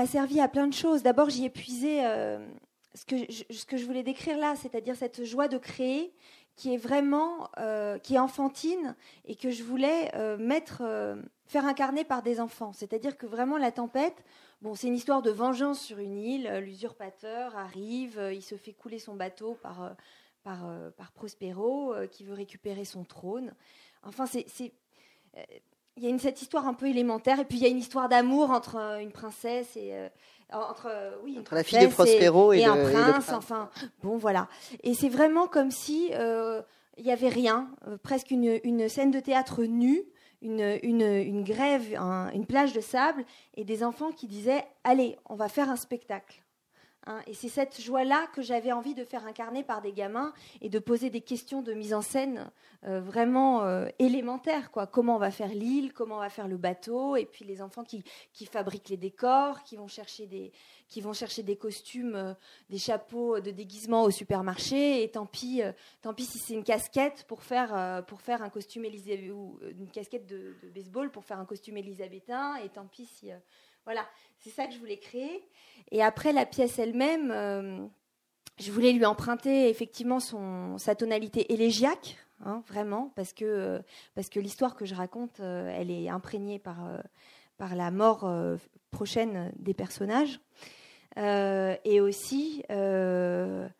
[0.07, 1.03] servi à plein de choses.
[1.03, 2.39] D'abord, j'y ai puisé euh,
[2.95, 3.05] ce,
[3.65, 6.13] que je, voulais décrire là, c'est-à-dire cette joie de créer
[6.57, 10.83] qui est vraiment, euh, qui enfantine et que je voulais euh, mettre,
[11.47, 12.73] faire incarner par des enfants.
[12.73, 14.25] C'est-à-dire que vraiment la tempête,
[14.61, 16.51] bon, c'est une histoire de vengeance sur une île.
[16.63, 19.97] L'usurpateur arrive, il se fait couler son bateau par,
[20.43, 23.55] par, par Prospero, qui veut récupérer son trône.
[24.03, 24.73] Enfin, c'est
[25.99, 27.79] il y a une, cette histoire un peu élémentaire, et puis il y a une
[27.79, 30.09] histoire d'amour entre euh, une princesse et euh,
[30.53, 33.69] entre, euh, oui, entre la fille de Prospero et, un prince, Enfin,
[34.03, 34.49] bon, voilà.
[34.83, 37.69] Et c'est vraiment comme si il n'y avait rien,
[38.03, 40.05] presque une, une, scène de théâtre nue,
[40.41, 41.95] une, une, une grève,
[42.33, 43.25] une plage de sable,
[43.57, 46.43] et des enfants qui disaient Allez, on va faire un spectacle.
[47.07, 50.69] Hein, et c'est cette joie-là que j'avais envie de faire incarner par des gamins et
[50.69, 52.51] de poser des questions de mise en scène
[52.85, 54.71] euh, vraiment euh, élémentaires.
[54.71, 57.85] Comment on va faire l'île, comment on va faire le bateau, et puis les enfants
[57.85, 58.03] qui,
[58.47, 62.35] fabriquent les décors, qui vont chercher des, costumes, euh,
[62.69, 65.03] des chapeaux de déguisement au supermarché.
[65.03, 65.63] Et tant pis,
[66.03, 68.85] tant pis si c'est une casquette pour faire, un costume
[69.33, 72.57] ou une casquette de, de, baseball pour faire un costume élisabétain.
[72.57, 73.31] Et tant pis si
[73.89, 74.07] voilà,
[74.41, 75.43] c'est ça que je voulais créer.
[75.93, 77.87] Et après, la pièce elle-même, euh,
[78.59, 83.79] je voulais lui emprunter effectivement sa tonalité élégiaque, hein, vraiment, parce que, euh,
[84.15, 86.77] parce que l'histoire que je raconte, euh, elle est imprégnée par,
[87.59, 88.31] la mort
[88.91, 90.39] prochaine des personnages.
[91.17, 93.71] et aussi, je,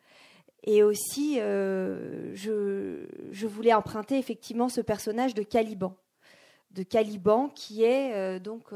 [3.45, 5.95] voulais emprunter effectivement ce personnage de Caliban.
[6.71, 8.73] De Caliban qui est donc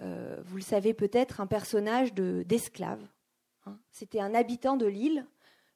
[0.00, 3.06] vous le savez peut-être, un personnage d'esclave.
[3.66, 3.78] Hein.
[3.90, 5.26] C'était un habitant de l'île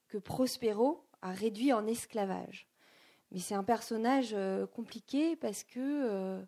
[0.09, 2.69] que Prospero a réduit en esclavage.
[3.31, 6.45] Mais c'est un personnage euh, compliqué parce que,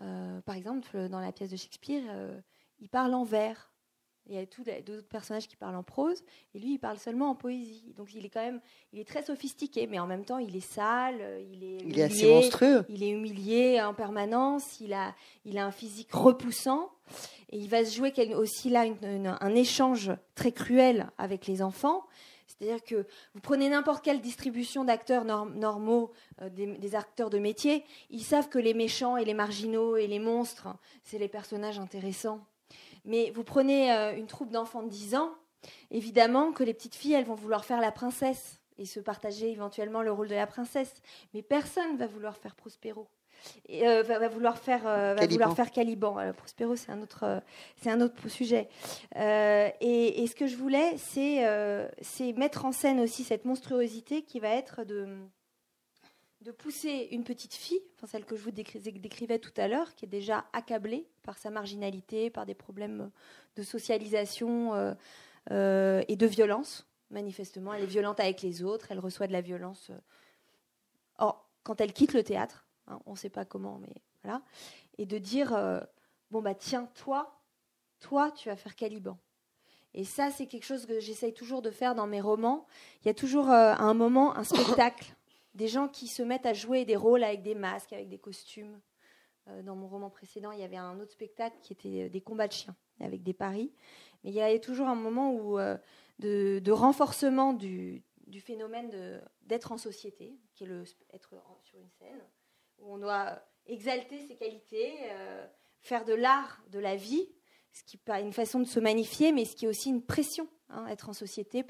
[0.00, 2.02] euh, par exemple, dans la pièce de Shakespeare,
[2.78, 3.72] il parle en vers.
[4.28, 4.44] Il y a
[4.82, 6.22] d'autres personnages qui parlent en prose,
[6.54, 7.94] et lui, il parle seulement en poésie.
[7.96, 8.60] Donc, il est quand même,
[8.92, 12.02] il est très sophistiqué, mais en même temps, il est sale, il est, il est
[12.02, 12.84] assez monstrueux.
[12.88, 14.80] Il est humilié en permanence.
[14.80, 15.14] Il a,
[15.44, 16.90] il a un physique repoussant,
[17.50, 18.84] et il va se jouer aussi là
[19.40, 22.04] un échange très cruel avec les enfants.
[22.46, 27.84] C'est-à-dire que vous prenez n'importe quelle distribution d'acteurs normaux, euh, des, des, acteurs de métier,
[28.10, 30.68] ils savent que les méchants et les marginaux et les monstres,
[31.04, 32.40] c'est les personnages intéressants.
[33.08, 35.30] Mais vous prenez euh, une troupe d'enfants de 10 ans,
[35.90, 40.02] évidemment que les petites filles, elles vont vouloir faire la princesse et se partager éventuellement
[40.02, 40.92] le rôle de la princesse.
[41.34, 43.08] Mais personne va vouloir faire Prospero.
[43.68, 46.16] Et, euh, va, vouloir faire, euh, va vouloir faire Caliban.
[46.36, 47.42] Prospero, c'est un autre,
[47.80, 48.68] c'est un autre sujet.
[49.16, 51.44] Et, et, ce que je voulais, c'est,
[52.02, 55.06] c'est mettre en scène aussi cette monstruosité qui va être de,
[56.42, 60.04] de pousser une petite fille, enfin celle que je vous décrivais tout à l'heure, qui
[60.04, 63.10] est déjà accablée par sa marginalité, par des problèmes
[63.56, 64.94] de socialisation euh,
[65.50, 66.86] euh, et de violence.
[67.10, 69.90] Manifestement, elle est violente avec les autres, elle reçoit de la violence.
[69.90, 69.98] Euh.
[71.18, 74.42] Or, quand elle quitte le théâtre, hein, on ne sait pas comment, mais voilà,
[74.96, 75.56] et de dire
[76.30, 77.40] bon bah tiens toi,
[78.00, 79.18] toi tu vas faire Caliban.
[79.94, 82.66] Et ça, c'est quelque chose que j'essaye toujours de faire dans mes romans.
[83.02, 85.16] Il y a toujours à un moment un spectacle
[85.58, 88.80] des gens qui se mettent à jouer des rôles avec des masques, avec des costumes.
[89.48, 92.20] Euh, dans mon roman précédent, il y avait un autre spectacle qui était euh, des
[92.20, 93.72] combats de chiens avec des paris.
[94.22, 95.76] Mais il y avait toujours un moment où, euh,
[96.20, 98.04] de, renforcement du,
[98.40, 102.22] phénomène d'être en société, qui est le, être sur une scène,
[102.78, 104.94] où on doit exalter ses qualités,
[105.80, 107.28] faire de l'art de la vie,
[107.72, 110.48] ce qui est une façon de se magnifier, mais ce qui est aussi une pression.
[110.70, 111.64] Hein, être en société,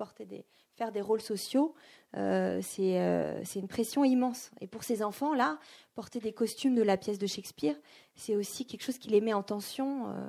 [0.75, 1.73] faire des rôles sociaux,
[2.17, 4.51] euh, euh, c'est une pression immense.
[4.61, 5.61] Et pour ces enfants-là,
[5.95, 7.77] porter des costumes de la pièce de Shakespeare,
[8.17, 10.29] c'est aussi quelque chose qui les met en tension, euh,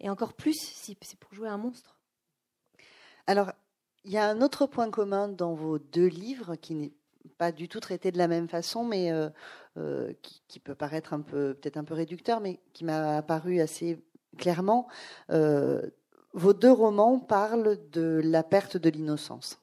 [0.00, 2.00] et encore plus si c'est pour jouer un monstre.
[3.28, 3.52] Alors,
[4.04, 6.92] il y a un autre point commun dans vos deux livres qui n'est
[7.36, 9.12] pas du tout traité de la même façon, mais
[10.48, 14.02] qui, peut paraître peut-être un peu réducteur, mais qui m'a apparu assez
[14.38, 14.88] clairement.
[16.32, 19.60] Vos deux romans parlent de la perte de l'innocence,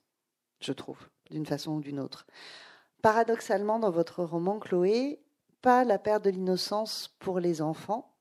[0.59, 0.99] je trouve
[1.31, 2.25] d'une façon ou d'une autre.
[3.01, 5.21] Paradoxalement, dans votre roman, Chloé,
[5.61, 8.14] pas la perte de l'innocence pour les enfants,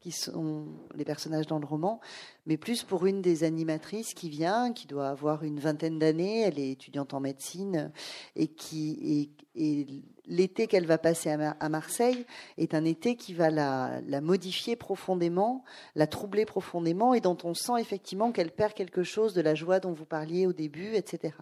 [0.00, 2.00] qui sont les personnages dans le roman,
[2.46, 6.58] mais plus pour une des animatrices qui vient, qui doit avoir une vingtaine d'années, elle
[6.58, 7.92] est étudiante en médecine,
[8.36, 9.30] et qui
[10.26, 12.24] l'été qu'elle va passer à, Marseille
[12.56, 17.54] est un été qui va la, la, modifier profondément, la troubler profondément, et dont on
[17.54, 21.34] sent effectivement qu'elle perd quelque chose de la joie dont vous parliez au début, etc.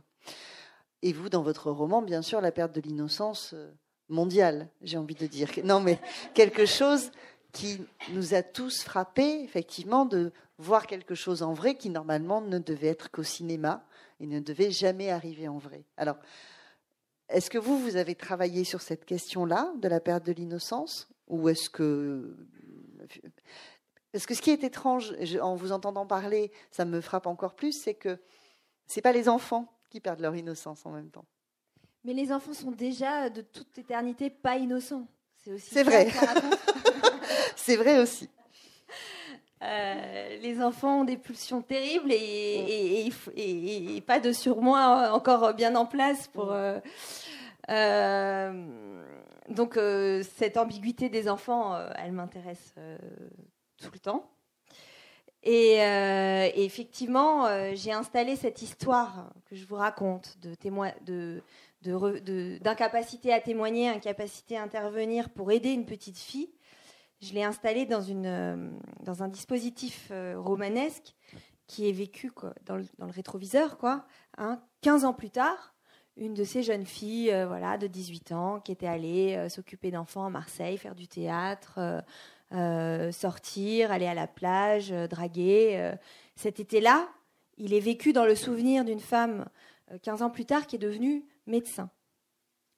[1.03, 3.71] Et vous, dans votre roman, bien sûr, la perte de l'innocence euh,
[4.09, 5.49] mondiale, j'ai envie de dire.
[5.65, 6.01] Non, mais
[6.35, 7.11] quelque chose
[7.53, 7.81] qui
[8.13, 12.89] nous a tous frappés, effectivement, de voir quelque chose en vrai qui normalement ne devait
[12.89, 13.85] être qu'au cinéma
[14.21, 15.85] et ne devait jamais arriver en vrai.
[15.97, 16.17] Alors,
[17.29, 21.49] est-ce que vous, vous avez travaillé sur cette question-là de la perte de l'innocence Ou
[21.49, 22.37] est-ce que.
[24.13, 27.73] Parce que ce qui est étrange, en vous entendant parler, ça me frappe encore plus,
[27.73, 28.19] c'est que
[28.87, 31.27] ce pas les enfants qui perdent leur innocence en même temps.
[32.05, 35.07] Mais les enfants sont déjà de toute éternité pas innocents.
[35.37, 35.69] C'est aussi.
[35.71, 36.09] C'est vrai.
[37.69, 38.31] c'est vrai aussi.
[39.63, 45.85] Euh, les enfants ont des pulsions terribles et, et, pas de surmoi encore bien en
[45.85, 46.53] place pour.
[46.53, 46.81] Euh,
[47.69, 48.67] euh,
[49.51, 49.79] donc
[50.39, 52.75] cette ambiguïté des enfants, elle m'intéresse
[53.77, 54.31] tout le temps.
[55.43, 55.75] Et,
[56.57, 61.43] effectivement, j'ai installé cette histoire que je vous raconte de
[62.61, 66.51] d'incapacité à témoigner, incapacité à intervenir pour aider une petite fille.
[67.21, 68.71] Je l'ai installée dans, euh,
[69.07, 71.15] un dispositif romanesque
[71.67, 72.31] qui est vécu
[72.65, 74.07] dans, le, rétroviseur, quoi,
[74.83, 75.09] 15 hein.
[75.09, 75.75] ans plus tard.
[76.17, 80.31] Une de ces jeunes filles, voilà, de 18 ans, qui était allée s'occuper d'enfants à
[80.31, 82.03] Marseille, faire du théâtre,
[82.55, 85.75] euh, sortir, aller à la plage, euh, draguer.
[85.77, 85.95] Euh.
[86.35, 87.07] Cet été-là,
[87.59, 89.45] il est vécu dans le souvenir d'une femme
[90.03, 91.91] 15 ans plus tard qui est devenue médecin.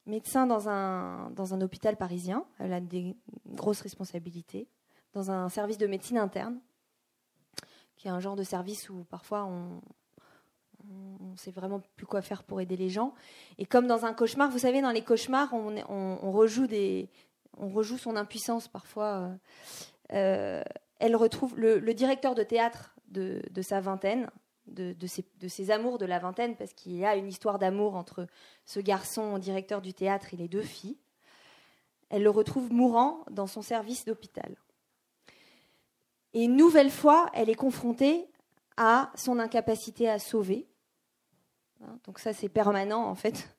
[0.07, 4.69] Médecin dans un, dans un hôpital parisien, elle a des grosses responsabilités,
[5.13, 6.61] dans un service de médecine interne,
[7.97, 9.81] qui est un genre de service où parfois on,
[11.21, 13.15] on ne sait vraiment plus quoi faire pour aider les gens.
[13.59, 17.11] Et comme dans un cauchemar, vous savez, dans les cauchemars, on, on rejoue des,
[17.61, 19.05] on rejoue son impuissance parfois.
[19.05, 19.35] Euh,
[20.13, 20.63] euh,
[20.99, 24.29] elle retrouve le, directeur de théâtre de, sa vingtaine,
[24.71, 28.27] de, ses, amours de la vingtaine, parce qu'il y a une histoire d'amour entre
[28.65, 30.99] ce garçon directeur du théâtre et les deux filles.
[32.09, 34.57] Elle le retrouve mourant dans son service d'hôpital.
[36.33, 38.27] Et une nouvelle fois, elle est confrontée
[38.77, 40.67] à son incapacité à sauver.
[41.83, 43.55] Hein, donc ça, c'est permanent en fait.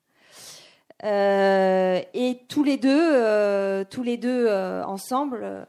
[1.03, 5.67] Euh, et tous les deux, euh, tous les deux euh, ensemble,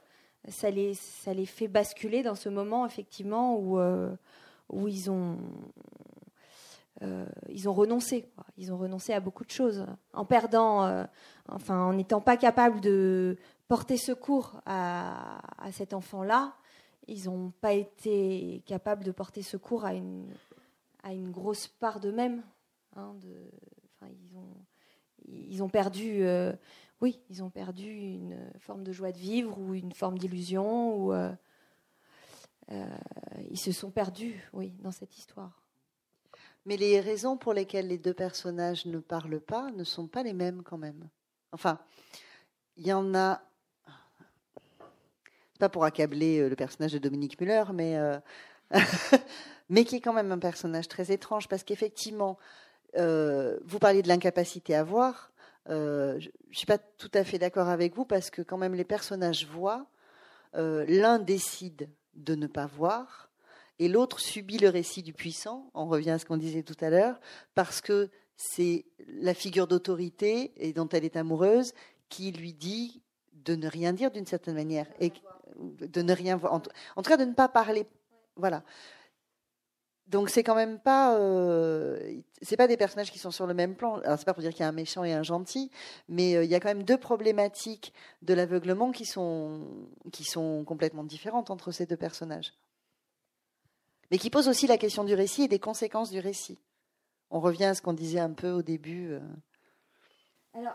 [0.49, 3.79] ça les, ça les fait basculer dans ce moment effectivement où,
[4.73, 5.39] où ils ont,
[7.49, 8.27] ils ont renoncé.
[8.57, 11.07] Ils ont renoncé à beaucoup de choses en perdant,
[11.49, 13.37] enfin en n'étant pas capables de
[13.69, 15.41] porter secours à,
[15.73, 16.55] cet enfant-là.
[17.09, 20.33] Ils n'ont pas été capables de porter secours à une,
[21.03, 22.43] à une grosse part d'eux-mêmes.
[22.97, 24.55] Hein, ils ont
[25.29, 26.53] ils ont perdu, euh,
[27.01, 31.13] oui, ils ont perdu une forme de joie de vivre ou une forme d'illusion ou
[31.13, 31.35] euh, euh,
[32.71, 35.63] ils se sont perdus, oui, dans cette histoire.
[36.65, 40.33] Mais les raisons pour lesquelles les deux personnages ne parlent pas ne sont pas les
[40.33, 41.09] mêmes quand même.
[41.51, 41.79] Enfin,
[42.77, 43.43] il y en a.
[45.59, 48.19] Pas pour accabler euh, le personnage de Dominique Muller, mais euh,
[49.69, 52.39] mais qui est quand même un personnage très étrange parce qu'effectivement,
[52.97, 55.33] euh, vous parliez de l'incapacité à voir.
[55.67, 58.85] je ne suis pas tout à fait d'accord avec vous parce que quand même les
[58.85, 59.87] personnages voient.
[60.55, 63.31] L'un décide de ne pas voir
[63.79, 65.71] et l'autre subit le récit du puissant.
[65.75, 67.19] On revient à ce qu'on disait tout à l'heure
[67.55, 71.73] parce que c'est la figure d'autorité et dont elle est amoureuse
[72.09, 73.03] qui lui dit
[73.33, 75.13] de ne rien dire d'une certaine manière et
[75.59, 76.53] de ne rien voir.
[76.53, 77.87] En tout cas, de ne pas parler.
[78.37, 78.63] Voilà.
[80.13, 83.75] Donc c'est quand même pas, euh, c'est pas des personnages qui sont sur le même
[83.75, 83.97] plan.
[84.01, 85.71] Alors c'est pas pour dire qu'il y a un méchant et un gentil,
[86.07, 89.67] mais euh, il y a quand même deux problématiques de l'aveuglement qui sont
[90.13, 92.53] qui sont complètement différentes entre ces deux personnages,
[94.11, 96.61] mais qui posent aussi la question du récit et des conséquences du récit.
[97.31, 99.13] On revient à ce qu'on disait un peu au début.
[99.13, 99.21] Euh.
[100.53, 100.75] Alors,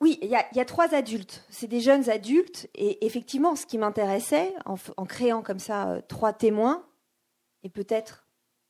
[0.00, 1.44] oui, il y, a trois adultes.
[1.50, 2.68] C'est des jeunes adultes.
[2.76, 6.86] Et effectivement, ce qui m'intéressait, en, créant comme ça trois témoins,
[7.64, 8.25] et peut-être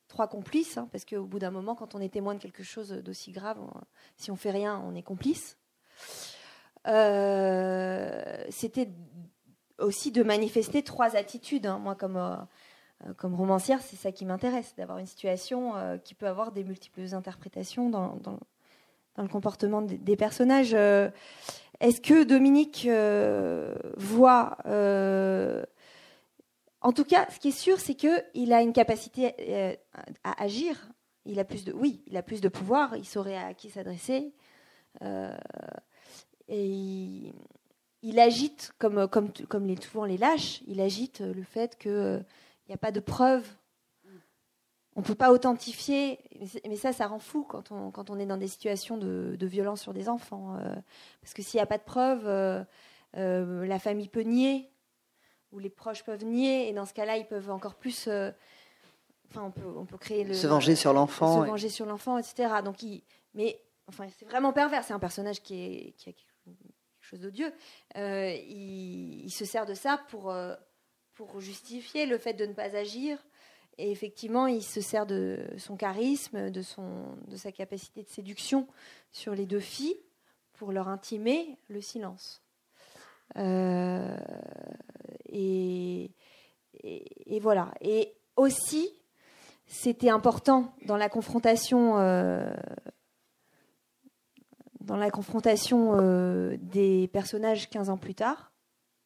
[0.09, 2.91] trois complices, hein, parce qu'au bout d'un moment, quand on est témoin de quelque chose
[2.91, 3.59] d'aussi grave,
[4.17, 5.59] si on fait rien, on est complice.
[6.85, 8.89] C'était
[9.79, 11.67] aussi de manifester trois attitudes.
[11.67, 11.79] Hein.
[11.79, 12.47] Moi, comme
[13.05, 16.65] euh, comme romancière, c'est ça qui m'intéresse, d'avoir une situation euh, qui peut avoir des
[16.65, 18.19] multiples interprétations dans,
[19.19, 20.75] le comportement des, personnages.
[20.75, 21.11] Euh,
[21.81, 22.89] est-ce que Dominique
[23.97, 24.57] voit...
[26.87, 29.79] en tout cas, ce qui est sûr, c'est qu'il a une capacité
[30.25, 30.89] à agir.
[31.25, 32.97] Il a plus de, oui, il a plus de pouvoir.
[32.97, 34.33] Il saurait à qui s'adresser.
[36.49, 37.33] et
[38.03, 40.63] il, agite comme, comme, les, souvent les lâches.
[40.67, 42.23] Il agite le fait que
[42.67, 43.49] il n'y a pas de preuves.
[44.97, 46.19] On ne peut pas authentifier,
[46.67, 49.83] mais ça, ça rend fou quand on, quand on est dans des situations de, violence
[49.83, 50.57] sur des enfants.
[50.57, 50.75] Euh,
[51.21, 52.65] parce que s'il n'y a pas de preuves, euh,
[53.19, 54.71] euh, la famille peut nier,
[55.57, 58.09] ou les proches peuvent nier, et dans ce cas-là, ils peuvent encore plus.
[58.09, 60.35] enfin, on peut, on peut créer le.
[60.35, 61.43] Se venger sur l'enfant.
[61.43, 62.49] Se venger sur l'enfant, etc.
[62.65, 63.03] Donc, il,
[63.35, 64.85] mais enfin, c'est vraiment pervers.
[64.85, 66.55] C'est un personnage qui, est, qui a quelque
[67.01, 67.53] chose d'odieux.
[67.97, 70.33] Il, il, se sert de ça pour
[71.17, 73.19] pour justifier le fait de ne pas agir.
[73.79, 78.69] Et effectivement, il se sert de son charisme, de, son, de sa capacité de séduction
[79.13, 79.99] sur les deux filles
[80.55, 82.43] pour leur intimer le silence.
[83.37, 84.17] Euh,
[85.29, 86.11] et,
[87.41, 87.73] voilà.
[87.81, 88.91] Et aussi,
[89.67, 92.55] c'était important dans la confrontation, euh,
[94.81, 98.53] dans la confrontation euh, des personnages 15 ans plus tard,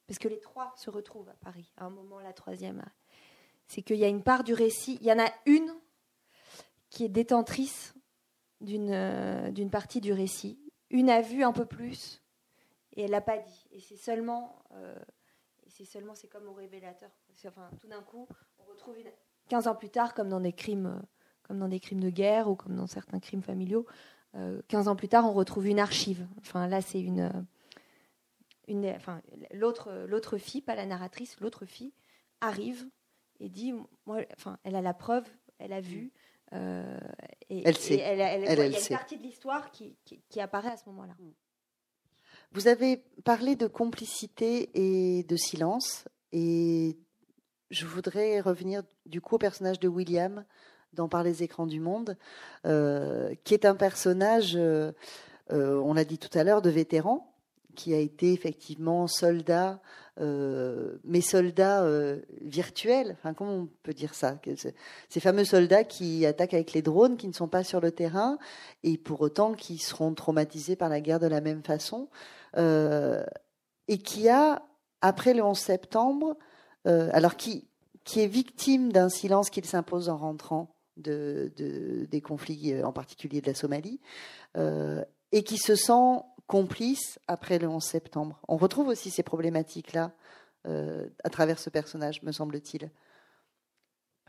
[0.06, 2.84] parce que les trois se retrouvent à Paris, à un moment, la troisième,
[3.66, 5.72] c'est qu'il y a une part du récit, il y en a une
[6.90, 7.94] qui est détentrice
[8.60, 10.58] d'une d'une partie du récit,
[10.90, 12.19] une a vu un peu plus
[12.96, 13.66] et elle l'a pas dit.
[13.72, 14.98] Et c'est seulement, euh,
[15.66, 17.10] c'est seulement, c'est comme au révélateur.
[17.46, 18.28] Enfin, tout d'un coup,
[18.58, 19.10] on retrouve une,
[19.48, 21.06] 15 ans plus tard, comme dans des crimes, euh,
[21.42, 23.86] comme dans des crimes de guerre ou comme dans certains crimes familiaux,
[24.68, 26.24] 15 ans plus tard, on retrouve une archive.
[26.38, 27.32] Enfin, là, c'est une
[28.94, 29.20] enfin,
[29.52, 31.92] l'autre, l'autre fille, pas la narratrice, l'autre fille
[32.40, 32.88] arrive
[33.40, 33.72] et dit,
[34.06, 35.26] moi, enfin, elle a la preuve,
[35.58, 36.12] elle a vu.
[36.52, 36.98] Euh,
[37.48, 37.98] et, elle sait.
[37.98, 41.14] elle, il y a une partie de l'histoire qui, qui, apparaît à ce moment-là.
[42.52, 46.98] Vous avez parlé de complicité et de silence, et
[47.70, 50.44] je voudrais revenir du coup au personnage de William
[50.92, 52.16] dans Par les écrans du monde,
[52.66, 54.92] euh, qui est un personnage, euh,
[55.48, 57.32] on l'a dit tout à l'heure, de vétéran,
[57.76, 59.80] qui a été effectivement soldat,
[60.18, 63.12] euh, mais soldat euh, virtuel.
[63.12, 64.40] Enfin, comment on peut dire ça?
[65.08, 68.38] Ces fameux soldats qui attaquent avec les drones, qui ne sont pas sur le terrain,
[68.82, 73.98] et pour autant qui seront traumatisés par la guerre de la même façon, euh, et
[73.98, 74.62] qui a,
[75.00, 76.36] après le 11 septembre,
[76.84, 77.68] alors qui,
[78.04, 83.46] qui est victime d'un silence qu'il s'impose en rentrant de, des conflits, en particulier de
[83.46, 84.00] la Somalie,
[84.56, 88.40] et qui se sent complice après le 11 septembre.
[88.48, 90.10] On retrouve aussi ces problématiques-là
[90.66, 92.90] euh, à travers ce personnage, me semble-t-il.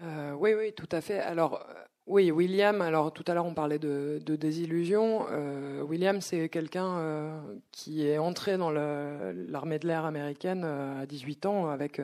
[0.04, 1.20] Euh, oui, oui, tout à fait.
[1.20, 1.74] Alors, euh,
[2.08, 5.28] oui, William, alors tout à l'heure on parlait de, désillusion.
[5.88, 7.39] William, c'est quelqu'un
[7.72, 12.02] qui est entré dans l'armée de l'air américaine à 18 ans avec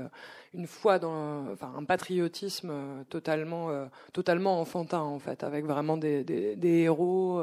[0.54, 2.72] une foi dans enfin, un patriotisme
[3.10, 3.70] totalement,
[4.14, 7.42] totalement enfantin en fait, avec vraiment des, héros,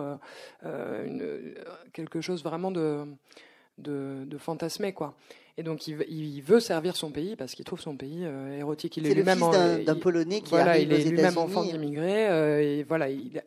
[1.93, 5.15] quelque chose vraiment de fantasmer quoi.
[5.57, 8.97] Et donc il, veut servir son pays parce qu'il trouve son pays euh, érotique.
[8.97, 9.39] Il est, lui-même
[9.85, 12.29] d'un Polonais qui voilà, il est lui-même enfant d'immigrés.
[12.29, 13.39] Euh, et voilà, il, y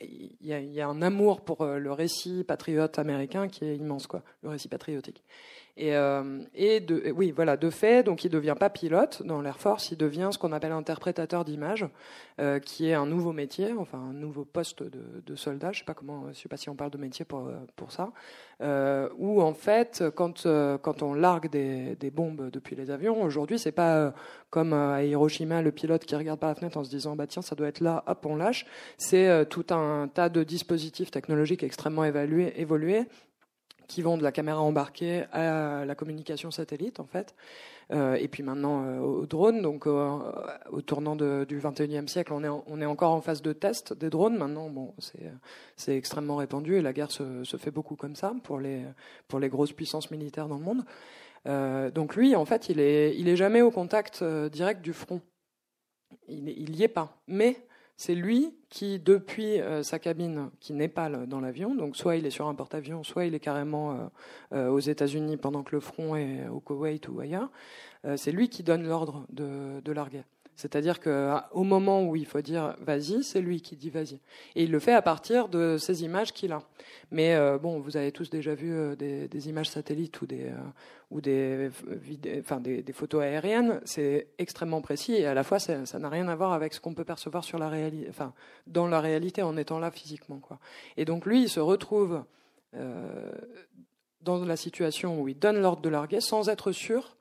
[0.53, 4.07] a, il, y a, un amour pour euh, le récit patriote américain qui est immense
[4.07, 5.21] quoi, le récit patriotique.
[5.77, 6.83] Et, euh, et
[7.15, 10.39] oui, voilà, de fait, donc il devient pas pilote dans l'Air Force, il devient ce
[10.39, 11.85] qu'on appelle interprétateur d'image,
[12.39, 15.71] euh, qui est un nouveau métier, enfin un nouveau poste de, soldat.
[15.71, 18.11] Je sais pas comment, je sais pas si on parle de métier pour pour ça,
[18.59, 23.21] euh, où en fait, quand euh, quand on largue des, des bombes depuis les avions,
[23.21, 24.11] aujourd'hui, c'est pas euh,
[24.49, 27.43] comme à Hiroshima le pilote qui regarde par la fenêtre en se disant bah tiens
[27.43, 28.65] ça doit être là, hop on lâche.
[28.97, 33.05] C'est tout un tas de dispositifs technologiques extrêmement évolués
[33.87, 37.35] qui vont de la caméra embarquée à la communication satellite en fait,
[37.91, 39.61] euh, et puis maintenant euh, au drone.
[39.61, 40.19] Donc euh,
[40.71, 43.93] au tournant de, du 21e siècle, on est, on est encore en phase de test
[43.93, 44.37] des drones.
[44.37, 45.31] Maintenant, bon, c'est,
[45.75, 48.83] c'est extrêmement répandu et la guerre se, se, fait beaucoup comme ça pour les,
[49.27, 50.83] pour les grosses puissances militaires dans le monde.
[51.47, 54.93] Euh, donc lui, en fait, il est, il est jamais au contact euh, direct du
[54.93, 55.21] front.
[56.27, 57.17] Il, il y est pas.
[57.27, 57.57] Mais
[57.97, 62.25] c'est lui qui, depuis euh, sa cabine, qui n'est pas dans l'avion, donc soit il
[62.27, 63.95] est sur un porte-avions, soit il est carrément euh,
[64.53, 67.49] euh, aux États-Unis pendant que le front est au Koweït ou ailleurs,
[68.15, 70.23] c'est lui qui donne l'ordre de, de larguer.
[70.57, 74.15] C'est-à-dire qu'au moment où il faut dire vas-y, c'est lui qui dit vas-y.
[74.55, 76.63] Et il le fait à partir de ces images qu'il a.
[77.11, 80.55] Mais euh, bon, vous avez tous déjà vu euh, des, images satellites ou des, euh,
[81.11, 83.79] ou des, photos aériennes.
[83.85, 86.95] C'est extrêmement précis et à la fois, ça n'a rien à voir avec ce qu'on
[86.95, 87.45] peut percevoir
[88.65, 90.41] dans la réalité en étant là physiquement.
[90.97, 92.23] Et donc lui, il se retrouve
[94.21, 97.16] dans la situation où il donne l'ordre de larguer sans être sûr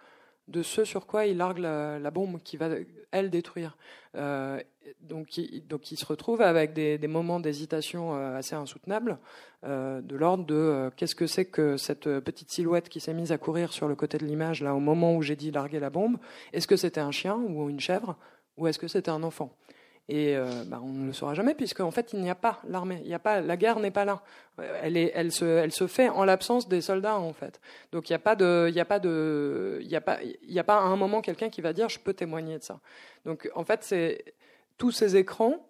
[0.49, 2.69] de ce sur quoi il largue la, bombe qui va,
[3.11, 3.77] elle, détruire.
[4.15, 4.61] Euh,
[5.01, 9.19] donc, il, donc, il se retrouve avec des, moments d'hésitation euh, assez insoutenables,
[9.65, 13.39] euh, de l'ordre de qu'est-ce que c'est que cette petite silhouette qui s'est mise à
[13.39, 16.19] courir sur le côté de l'image, là, au moment où j'ai dit larguer la bombe?
[16.53, 18.17] Est-ce que c'était un chien ou une chèvre?
[18.57, 19.57] Ou est-ce que c'était un enfant?
[20.09, 22.61] Et euh, bah, on ne le saura jamais puisque en fait il n'y a pas
[22.69, 24.23] l'armée, il n'y a pas la guerre n'est pas là.
[24.83, 27.61] Elle est, elle se, elle se fait en l'absence des soldats en fait.
[27.93, 30.19] Donc il n'y a pas de, il n'y a pas de, il n'y a pas,
[30.23, 32.63] il n'y a pas à un moment quelqu'un qui va dire je peux témoigner de
[32.63, 32.81] ça.
[33.25, 34.25] Donc en fait c'est
[34.79, 35.67] tous ces écrans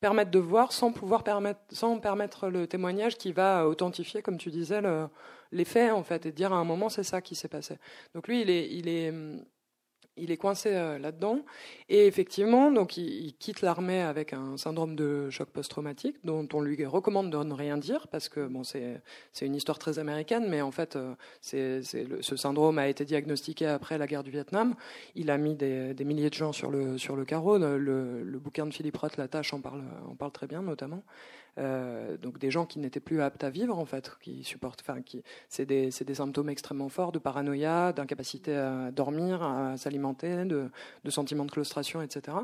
[0.00, 4.50] permettent de voir sans pouvoir permettre, sans permettre le témoignage qui va authentifier, comme tu
[4.50, 5.08] disais, le,
[5.52, 7.78] les faits en fait et dire à un moment c'est ça qui s'est passé.
[8.14, 9.14] Donc lui il est, il est
[10.16, 11.40] il est coincé euh, là-dedans.
[11.88, 16.84] Et effectivement donc il, quitte l'armée avec un syndrome de choc post-traumatique dont on lui
[16.86, 19.02] recommande de ne rien dire parce que bon c'est
[19.42, 23.98] une histoire très américaine mais en fait euh, c'est ce syndrome a été diagnostiqué après
[23.98, 24.74] la guerre du Vietnam.
[25.14, 27.58] Il a mis des, des milliers de gens sur le sur le carreau.
[27.58, 31.02] Le, le bouquin de Philippe Roth La Tâche en parle en parle très bien notamment
[31.58, 35.02] euh, donc des gens qui n'étaient plus aptes à vivre en fait, qui supportent, enfin
[35.02, 40.68] qui, c'est des, des, symptômes extrêmement forts de paranoïa, d'incapacité à dormir, à s'alimenter, de,
[41.04, 42.36] de sentiments de claustration, etc.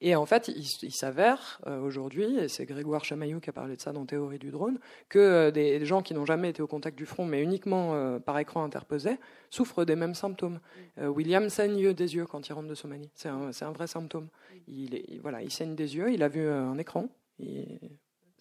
[0.00, 3.80] Et en fait, il, s'avère euh, aujourd'hui, et c'est Grégoire Chamaillou qui a parlé de
[3.80, 6.96] ça dans Théorie du drone, que euh, des, gens qui n'ont jamais été au contact
[6.96, 9.18] du front, mais uniquement par écran interposé,
[9.50, 10.60] souffrent des mêmes symptômes.
[10.96, 13.10] William saigne des yeux quand il rentre de Somalie.
[13.14, 14.28] C'est un, un, vrai symptôme.
[14.66, 16.12] Il, est, voilà, il saigne des yeux.
[16.12, 17.08] Il a vu un écran.
[17.40, 17.80] Et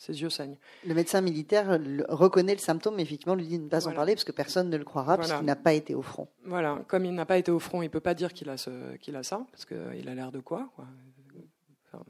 [0.03, 0.57] ses yeux saignent.
[0.85, 1.79] Le médecin militaire
[2.09, 4.69] reconnaît le symptôme, mais effectivement, lui dit de ne pas en parler parce que personne
[4.69, 6.27] ne le croira, parce qu'il n'a pas été au front.
[6.45, 8.57] Voilà, comme il n'a pas été au front, il ne peut pas dire qu'il a,
[8.57, 10.69] ce, qu'il a ça, parce qu'il a l'air de quoi,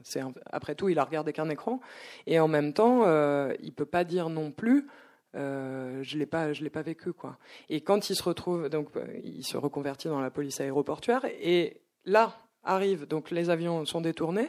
[0.02, 1.78] c'est, après tout, il a regardé qu'un écran.
[2.26, 4.88] Et en même temps, euh, il ne peut pas dire non plus
[5.36, 7.38] euh, je l'ai pas, je l'ai pas vécu quoi.
[7.68, 11.82] Et quand il se retrouve, donc euh, il se reconvertit dans la police aéroportuaire et
[12.04, 14.48] là arrive donc les avions sont détournés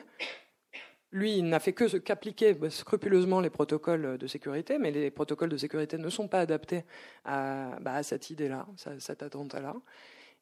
[1.15, 5.55] lui, il n'a fait que qu'appliquer scrupuleusement les protocoles de sécurité, mais les protocoles de
[5.55, 6.83] sécurité ne sont pas adaptés
[7.23, 8.67] à, bah, cette idée-là,
[8.99, 9.75] cette attente-là.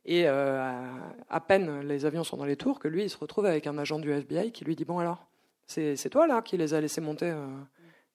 [0.05, 0.81] Et euh,
[1.29, 3.77] à, peine les avions sont dans les tours que lui, il se retrouve avec un
[3.77, 5.27] agent du FBI qui lui dit Bon, alors,
[5.67, 7.45] c'est toi là qui les a laissés monter euh,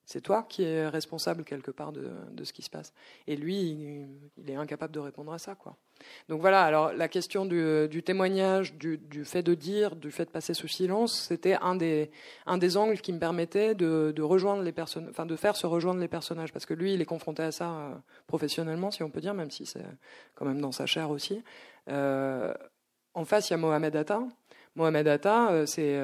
[0.09, 2.11] c'est toi qui es responsable quelque part de,
[2.43, 2.95] ce qui se passe.
[3.27, 5.77] Et lui, il, est incapable de répondre à ça, quoi.
[6.31, 6.63] Donc voilà.
[6.63, 11.13] Alors la question du, témoignage, du, fait de dire, du fait de passer sous silence,
[11.29, 14.73] c'était un des angles qui me permettait de, rejoindre les
[15.11, 17.71] enfin de faire se rejoindre les personnages, parce que lui, il est confronté à ça
[17.71, 17.95] euh,
[18.27, 19.85] professionnellement, si on peut dire, même si c'est
[20.37, 21.43] quand même dans sa chair aussi.
[21.91, 22.55] Euh,
[23.13, 24.23] en face, il y a Mohamed Atta.
[24.75, 26.01] Mohamed Atta, euh, c'est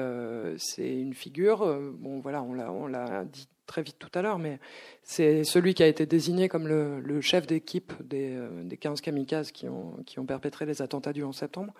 [0.59, 1.65] c'est une figure.
[1.95, 4.59] bon, voilà, on l'a dit très vite tout à l'heure, mais
[5.03, 9.51] c'est celui qui a été désigné comme le, chef d'équipe des, euh, des 15 kamikazes
[9.51, 11.73] qui ont, perpétré les attentats du 11 septembre.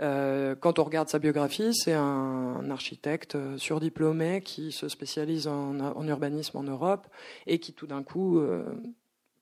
[0.00, 6.06] Euh, quand on regarde sa biographie, c'est un, architecte euh, surdiplômé qui se spécialise en,
[6.06, 7.08] urbanisme en Europe
[7.46, 8.40] et qui tout d'un coup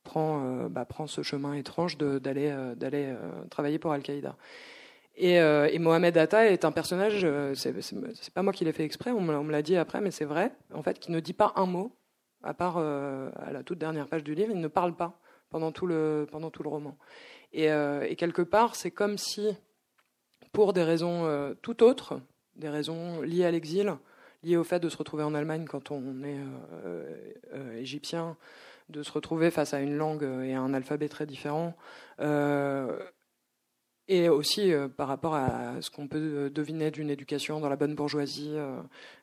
[0.02, 2.54] prend, bah, prend ce chemin étrange d'aller
[3.50, 4.36] travailler pour Al-Qaïda.
[5.16, 9.20] Et, et, Mohamed Atta est un personnage, c'est pas moi qui l'ai fait exprès, on
[9.20, 11.96] me l'a dit après, mais c'est vrai, en fait, qui ne dit pas un mot,
[12.42, 15.86] à part à la toute dernière page du livre, il ne parle pas pendant tout
[15.86, 16.98] le, pendant tout le roman.
[17.54, 19.56] Et, et quelque part, c'est comme si,
[20.52, 22.20] pour des raisons tout autres,
[22.56, 23.96] des raisons liées à l'exil,
[24.42, 26.38] liées au fait de se retrouver en Allemagne quand on est
[26.84, 28.36] euh, euh, égyptien,
[28.88, 31.74] de se retrouver face à une langue et à un alphabet très différent.
[34.10, 37.94] Euh, et aussi par rapport à ce qu'on peut deviner d'une éducation dans la bonne
[37.94, 38.56] bourgeoisie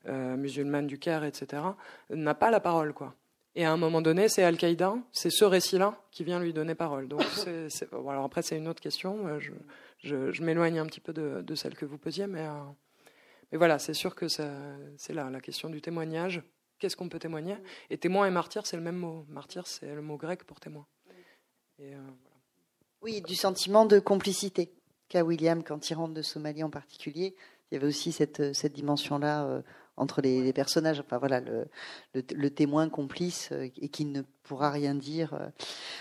[0.05, 1.63] musulmane du Caire, etc.,
[2.09, 3.15] n'a pas la parole, quoi.
[3.55, 7.07] Et à un moment donné, c'est Al-Qaïda, c'est ce récit-là qui vient lui donner parole.
[7.07, 7.21] Donc,
[7.91, 9.39] alors après, c'est une autre question.
[9.39, 12.47] Je, je, m'éloigne un petit peu de, de, celle que vous posiez, mais
[13.53, 16.41] mais voilà, c'est sûr que c'est là la question du témoignage.
[16.79, 17.55] Qu'est-ce qu'on peut témoigner?
[17.91, 19.27] Et témoin et martyr, c'est le même mot.
[19.29, 20.87] Martyr, c'est le mot grec pour témoin.
[21.79, 21.95] Euh,
[23.03, 24.71] oui, du sentiment de complicité
[25.09, 27.35] qu'a William quand il rentre de Somalie en particulier.
[27.69, 29.61] Il y avait aussi cette, cette dimension-là euh,
[29.97, 30.99] entre les, personnages.
[30.99, 31.41] Enfin voilà,
[32.13, 35.33] le, témoin complice euh, et qui ne pourra rien dire.
[35.33, 35.47] Euh.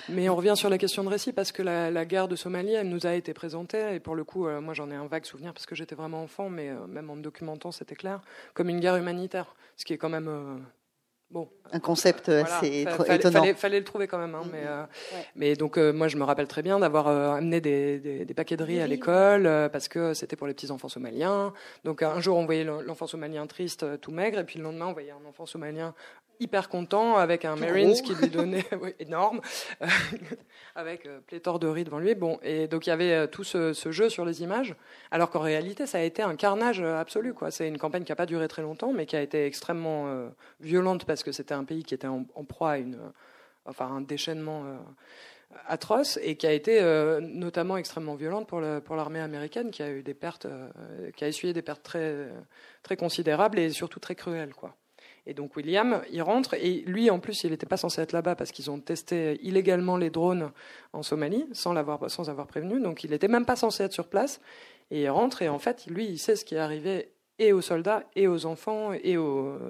[0.09, 2.89] Mais on revient sur la question de récit parce que la, guerre de Somalie, elle
[2.89, 5.53] nous a été présentée et pour le coup, euh, moi j'en ai un vague souvenir
[5.53, 8.21] parce que j'étais vraiment enfant, mais même en me documentant, c'était clair,
[8.55, 10.65] comme une guerre humanitaire, ce qui est quand même
[11.33, 11.49] Bon.
[11.73, 13.43] Un concept assez fallait, étonnant.
[13.55, 14.35] Fallait, le trouver quand même.
[14.35, 14.65] Hein, mais,
[15.35, 18.81] mais donc, moi, je me rappelle très bien d'avoir amené des, des, paquets de riz
[18.81, 21.55] à l'école parce que c'était pour les petits enfants somaliens.
[21.85, 24.93] Donc, un jour, on voyait l'enfant somalien triste, tout maigre, et puis le lendemain, on
[24.93, 25.95] voyait un enfant somalien
[26.41, 28.65] hyper content avec un Marines qui lui donnait
[28.99, 29.41] énorme
[30.75, 32.15] avec euh, pléthore de riz devant lui.
[32.15, 34.75] Bon et donc il y avait euh, tout ce, jeu sur les images
[35.11, 37.51] alors qu'en réalité ça a été un carnage euh, absolu quoi.
[37.51, 41.05] C'est une campagne qui n'a pas duré très longtemps mais qui a été extrêmement violente
[41.05, 42.99] parce que c'était un pays qui était en, proie à une
[43.65, 44.65] enfin un déchaînement
[45.69, 46.81] atroce et qui a été
[47.21, 50.47] notamment extrêmement violente pour pour l'armée américaine qui a eu des pertes
[51.17, 52.29] qui a essuyé des pertes très
[52.83, 54.75] très considérables et surtout très cruelles quoi
[55.27, 58.35] et donc William, il rentre et lui en plus, il n'était pas censé être là-bas
[58.35, 60.51] parce qu'ils ont testé illégalement les drones
[60.93, 62.81] en Somalie sans l'avoir sans avoir prévenu.
[62.81, 64.41] Donc il n'était même pas censé être sur place.
[64.91, 67.61] Et il rentre et en fait, lui, il sait ce qui est arrivé et aux
[67.61, 69.17] soldats et aux enfants et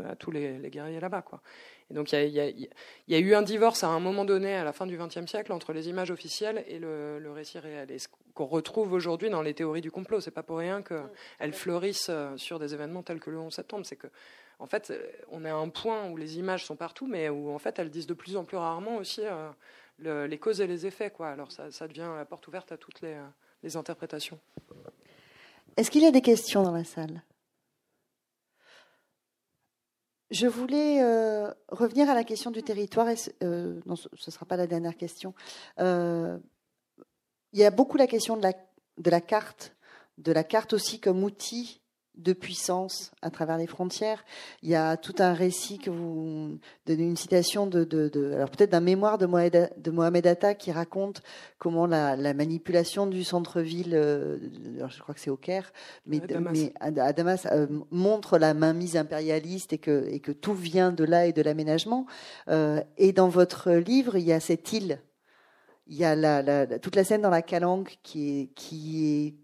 [0.08, 1.42] à tous les, guerriers là-bas, quoi.
[1.90, 4.86] Et donc il y, a, eu un divorce à un moment donné, à la fin
[4.86, 7.90] du XXe siècle, entre les images officielles et le, récit réel.
[7.90, 11.52] Et ce qu'on retrouve aujourd'hui dans les théories du complot, c'est pas pour rien qu'elles
[11.52, 13.84] fleurissent euh, sur des événements tels que le 11 septembre.
[13.84, 14.06] C'est que
[14.62, 17.50] en fait, euh, on est à un point où les images sont partout, mais où
[17.50, 20.86] en fait elles disent de plus en plus rarement aussi euh, les causes et les
[20.86, 21.12] effets.
[21.18, 24.38] Alors ça, devient la porte ouverte à toutes les, euh, interprétations.
[25.76, 27.22] Est-ce qu'il y a des questions dans la salle?
[30.30, 31.02] Je voulais
[31.68, 33.08] revenir à la question du territoire.
[33.42, 35.34] non, ce ne sera pas la dernière question.
[35.78, 36.40] il
[37.52, 39.76] y a beaucoup la question de la carte,
[40.18, 41.81] de la carte aussi comme outil
[42.16, 44.24] de puissance à travers les frontières.
[44.62, 48.80] Il y a tout un récit que vous donnez une citation de, alors peut-être d'un
[48.80, 51.22] mémoire de Mohamed, de Mohamed Atta qui raconte
[51.58, 54.38] comment la, manipulation du centre-ville, euh,
[54.88, 55.72] je crois que c'est au Caire,
[56.06, 56.20] mais,
[56.80, 61.26] à Damas, euh, montre la mainmise impérialiste et que, et que tout vient de là
[61.26, 62.06] et de l'aménagement.
[62.48, 65.00] Euh, et dans votre livre, il y a cette île.
[65.86, 69.41] Il y a la, toute la scène dans la calanque qui est, qui est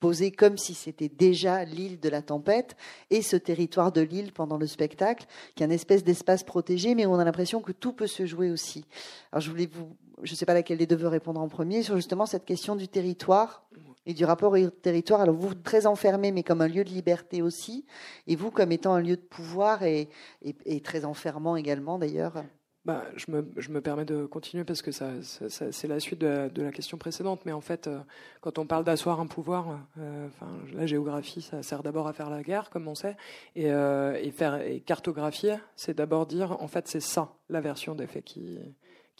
[0.00, 2.76] posé comme si c'était déjà l'île de la tempête
[3.10, 7.06] et ce territoire de l'île pendant le spectacle, qui est une espèce d'espace protégé, mais
[7.06, 8.84] où on a l'impression que tout peut se jouer aussi.
[9.32, 11.82] Alors je voulais vous, je ne sais pas laquelle des deux veut répondre en premier,
[11.82, 13.64] sur justement cette question du territoire
[14.04, 15.20] et du rapport au territoire.
[15.20, 17.84] Alors vous, très enfermé, mais comme un lieu de liberté aussi,
[18.26, 20.08] et vous comme étant un lieu de pouvoir et,
[20.42, 22.44] et très enfermant également d'ailleurs.
[22.86, 27.40] Bah, je, me, permets de continuer parce que c'est la suite de la, question précédente.
[27.44, 27.98] Mais en fait, euh,
[28.40, 30.28] quand on parle d'asseoir un pouvoir, euh,
[30.72, 33.16] la géographie, ça sert d'abord à faire la guerre, comme on sait,
[33.56, 38.22] et, euh, et cartographier, c'est d'abord dire, en fait, c'est ça la version des faits
[38.22, 38.60] qui,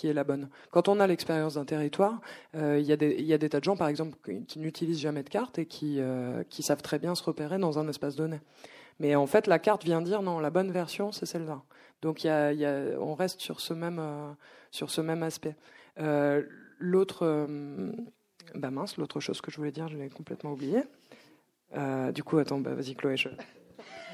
[0.04, 0.48] est la bonne.
[0.70, 2.20] Quand on a l'expérience d'un territoire,
[2.54, 5.66] il y, a des tas de gens, par exemple, qui, n'utilisent jamais de carte et
[5.66, 5.98] qui
[6.60, 8.38] savent très bien se repérer dans un espace donné.
[9.00, 11.62] Mais en fait, la carte vient dire non, la bonne version, c'est celle-là.
[12.02, 14.32] Donc y a, y a, on reste sur ce même, euh,
[14.70, 15.56] sur ce même aspect.
[15.98, 16.42] Euh,
[16.78, 17.92] l'autre, euh,
[18.54, 20.82] bah mince, l'autre chose que je voulais dire, je l'ai complètement oublié.
[22.12, 23.16] du coup, attends, bah, vas-y Chloé.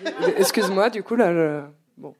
[0.36, 2.14] Excuse-moi, du coup là, bon.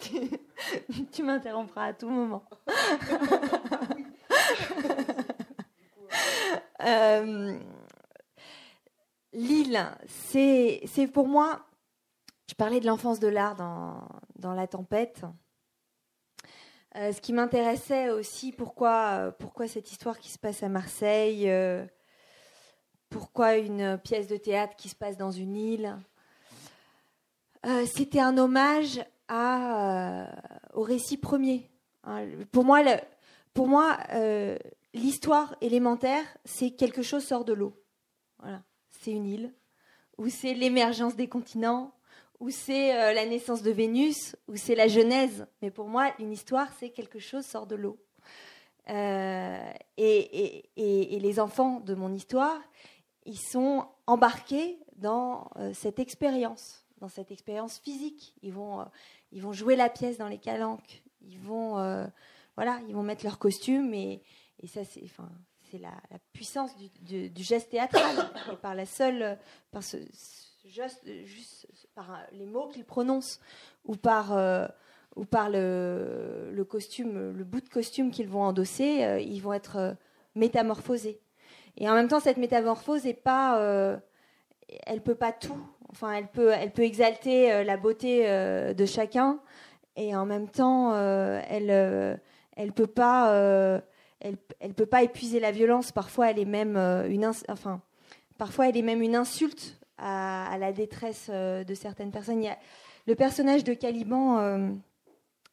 [1.12, 2.44] tu, m'interrompras à tout moment.
[9.32, 11.65] Lille, c'est pour moi
[12.48, 15.22] je parlais de l'enfance de l'art dans, dans, La Tempête.
[16.94, 21.50] ce qui m'intéressait aussi, pourquoi, pourquoi cette histoire qui se passe à Marseille,
[23.08, 25.96] pourquoi une pièce de théâtre qui se passe dans une île.
[27.86, 31.68] C'était un hommage au récit premier.
[32.04, 32.26] Hein.
[32.52, 32.82] Pour moi,
[33.54, 33.98] pour moi
[34.96, 37.74] l'histoire élémentaire, c'est quelque chose sort de l'eau.
[38.38, 39.54] Voilà, c'est une île,
[40.18, 41.94] ou c'est l'émergence des continents,
[42.40, 45.46] ou c'est euh, la naissance de Vénus, ou c'est la Genèse.
[45.62, 47.98] Mais pour moi, une histoire, c'est quelque chose sort de l'eau.
[48.88, 52.60] Euh, et, les enfants de mon histoire,
[53.24, 58.34] ils sont embarqués dans euh, cette expérience, dans cette expérience physique.
[58.42, 58.84] Ils vont,
[59.32, 61.02] ils vont jouer la pièce dans les calanques.
[61.22, 61.72] Ils vont,
[62.54, 64.22] voilà, ils vont mettre leur costume et,
[64.68, 65.90] ça, c'est, la,
[66.32, 68.30] puissance du, geste théâtral.
[68.62, 69.36] par la seule,
[69.72, 69.96] par ce,
[70.68, 73.40] juste par les mots qu'il prononce,
[73.84, 74.66] ou par, euh,
[75.16, 79.52] ou par le, le, costume, le bout de costume qu'ils vont endosser, euh, ils vont
[79.52, 79.92] être euh,
[80.34, 81.20] métamorphosés.
[81.76, 84.00] Et en même temps, cette métamorphose est pas,
[84.86, 85.60] elle peut pas tout.
[85.90, 88.26] Enfin, elle peut, elle peut exalter la beauté
[88.74, 89.40] de chacun,
[89.94, 92.18] et en même temps, elle,
[92.56, 93.82] elle peut pas
[94.20, 95.92] elle ne peut pas épuiser la violence.
[95.92, 97.82] Parfois, elle est même une, enfin,
[98.38, 102.44] parfois, elle est même une insulte à, la détresse euh, de certaines personnes.
[103.06, 104.70] Le personnage de Caliban, euh,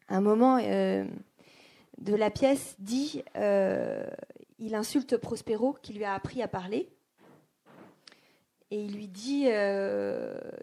[0.08, 3.24] à un moment de la pièce, dit
[4.60, 6.90] il insulte Prospero qui lui a appris à parler.
[8.72, 9.48] Et il lui dit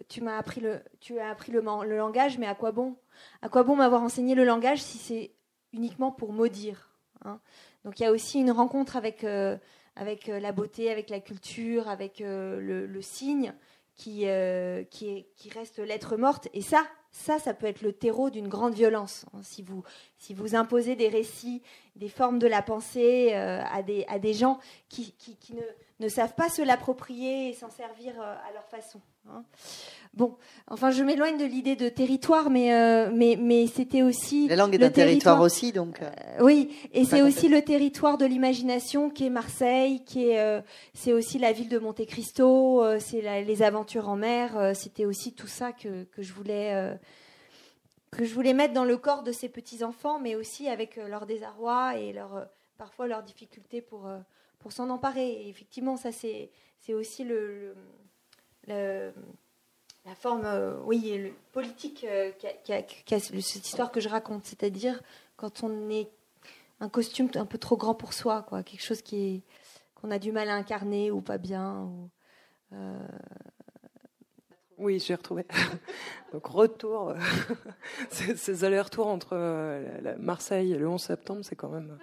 [0.09, 2.97] Tu m'as appris, le, tu as appris le, langage, mais à quoi bon?
[3.41, 5.31] À quoi bon m'avoir enseigné le langage si c'est
[5.73, 6.91] uniquement pour maudire
[7.25, 7.41] hein?
[7.85, 9.57] Donc il y a aussi une rencontre avec, euh,
[9.97, 13.55] avec euh, la beauté, avec la culture, avec euh, le, signe
[14.01, 14.27] qui,
[14.91, 16.49] qui, qui reste l'être morte.
[16.55, 19.27] Et ça, ça, ça peut être le terreau d'une grande violence.
[19.35, 19.41] Hein.
[19.43, 19.83] Si vous,
[20.17, 21.63] si vous imposez des récits,
[21.97, 25.63] des formes de la pensée à, des, à des gens qui, qui, qui ne,
[26.01, 29.01] ne, savent pas se l'approprier et s'en servir à leur façon.
[29.29, 29.45] Hein.
[30.13, 30.37] Bon,
[30.67, 34.49] enfin, je m'éloigne de l'idée de territoire, mais, euh, mais, mais c'était aussi.
[34.49, 36.03] La langue est un territoire, aussi, donc.
[36.03, 40.63] Euh, euh, oui, et c'est aussi le territoire de l'imagination qui est Marseille, qui est.
[40.95, 45.47] c'est aussi la ville de Monte Cristo, c'est les aventures en mer, c'était aussi tout
[45.47, 46.99] ça que, que je voulais.
[48.11, 51.27] que je voulais mettre dans le corps de ces petits enfants, mais aussi avec leur
[51.27, 52.49] désarroi et leur,
[52.79, 54.09] parfois leurs difficultés pour,
[54.61, 55.49] pour s'en emparer.
[55.49, 56.51] effectivement, ça c'est,
[56.89, 57.75] aussi le
[60.07, 62.33] la forme, euh, oui, politique euh,
[63.41, 65.01] cette histoire que je raconte, c'est-à-dire
[65.37, 66.11] quand on est
[66.81, 69.43] un costume un peu trop grand pour soi, quoi, quelque chose qui
[69.95, 71.91] qu'on a du mal à incarner ou pas bien.
[72.73, 73.09] Euh,
[74.81, 75.45] oui, j'ai retrouvé.
[76.33, 77.15] Donc retour,
[78.11, 81.99] ces, allers-retours entre euh, Marseille et le 11 septembre, c'est quand même.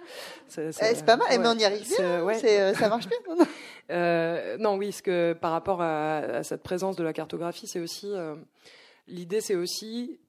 [0.46, 2.26] C'est eh, pas mal, eh, mais on y arrive bien.
[2.26, 2.38] Hein.
[2.44, 3.18] Euh, ça marche bien.
[3.90, 7.80] euh, non, oui, ce que par rapport à, à, cette présence de la cartographie, c'est
[7.80, 8.36] aussi euh,
[9.06, 10.20] l'idée, c'est aussi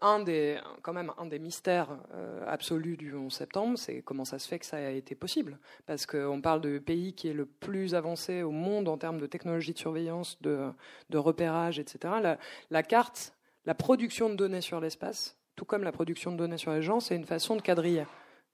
[0.00, 4.38] un des, quand même, un des mystères euh, absolus du 11 septembre, c'est comment ça
[4.38, 5.58] se fait que ça a été possible.
[5.86, 9.26] Parce qu'on parle de pays qui est le plus avancé au monde en termes de
[9.26, 10.70] technologie de surveillance, de,
[11.10, 12.14] de repérage, etc.
[12.22, 12.38] La,
[12.70, 13.34] la carte,
[13.66, 17.00] la production de données sur l'espace, tout comme la production de données sur les gens,
[17.00, 18.04] c'est une façon de quadriller.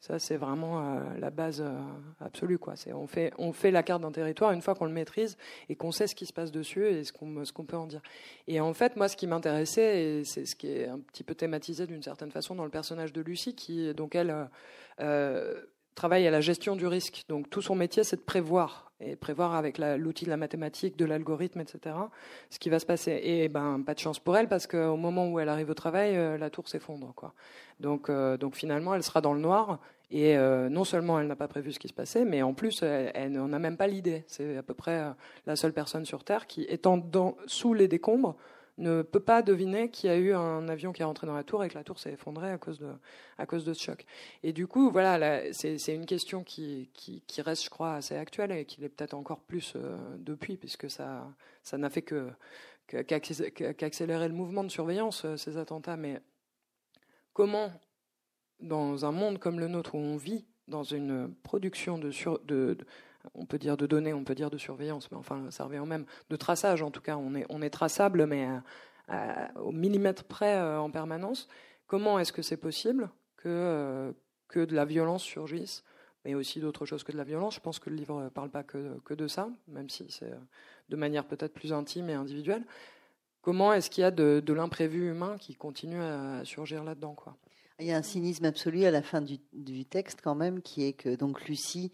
[0.07, 1.81] Ça, c'est vraiment euh, la base euh,
[2.21, 2.59] absolue.
[2.93, 5.39] On, fait, on fait la carte d'un territoire une fois qu'on le maîtrise
[5.71, 7.87] et qu'on sait ce qui se passe dessus et ce qu'on, ce qu'on peut en
[7.87, 8.03] dire.
[8.47, 11.35] Et en fait, moi, ce qui m'intéressait, et c'est ce qui est un petit peu
[11.35, 14.51] thématisé d'une certaine façon dans le personnage de Lucie, qui, donc, elle
[15.01, 15.63] euh,
[15.95, 17.25] travaille à la gestion du risque.
[17.29, 21.05] Donc, tout son métier, c'est de prévoir et prévoir avec l'outil de la mathématique, de
[21.05, 21.97] l'algorithme, etc.,
[22.49, 23.21] ce qui va se passer.
[23.23, 26.39] Et ben, pas de chance pour elle parce qu'au moment où elle arrive au travail,
[26.39, 27.13] la tour s'effondre.
[27.81, 29.81] Donc, donc finalement, elle sera dans le noir
[30.11, 32.83] et euh, non seulement elle n'a pas prévu ce qui se passait, mais en plus
[32.83, 34.25] elle, n'en a même pas l'idée.
[34.27, 35.11] C'est à peu près euh,
[35.47, 37.03] la seule personne sur Terre qui, étant
[37.47, 38.37] sous les décombres,
[38.79, 41.45] ne peut pas deviner qu'il y a eu un avion qui est rentré dans la
[41.45, 42.93] tour et que la tour s'est effondrée à cause de,
[43.39, 44.05] à cause de ce choc.
[44.43, 48.65] Et du coup, voilà, c'est une question qui, qui, reste, je crois, assez actuelle et
[48.65, 52.29] qui l'est peut-être encore plus euh, depuis, puisque ça ça n'a fait que
[52.87, 55.97] qu'accélérer le mouvement de surveillance, ces attentats.
[55.97, 56.21] Mais
[57.33, 57.73] comment
[58.61, 62.11] dans un monde comme le nôtre où on vit dans une production de,
[62.45, 62.79] de,
[63.35, 65.87] on peut dire de données, on peut dire de surveillance, mais enfin ça revient au
[65.87, 68.49] même, de traçage en tout cas, on est, on est traçable mais
[69.57, 71.49] au millimètre près euh, en permanence.
[71.87, 74.13] Comment est-ce que c'est possible que, euh,
[74.49, 75.85] que de la violence surgisse
[76.25, 77.55] mais aussi d'autres choses que de la violence?
[77.55, 80.33] Je pense que le livre ne parle pas que, que de ça, même si c'est
[80.33, 80.39] euh,
[80.89, 82.65] de manière peut-être plus intime et individuelle.
[83.43, 87.37] Comment est-ce qu'il y a de, l'imprévu humain qui continue à surgir là-dedans quoi?
[87.79, 90.93] Il y a un cynisme absolu à la fin du, texte quand même, qui est
[90.95, 91.93] que donc Lucie,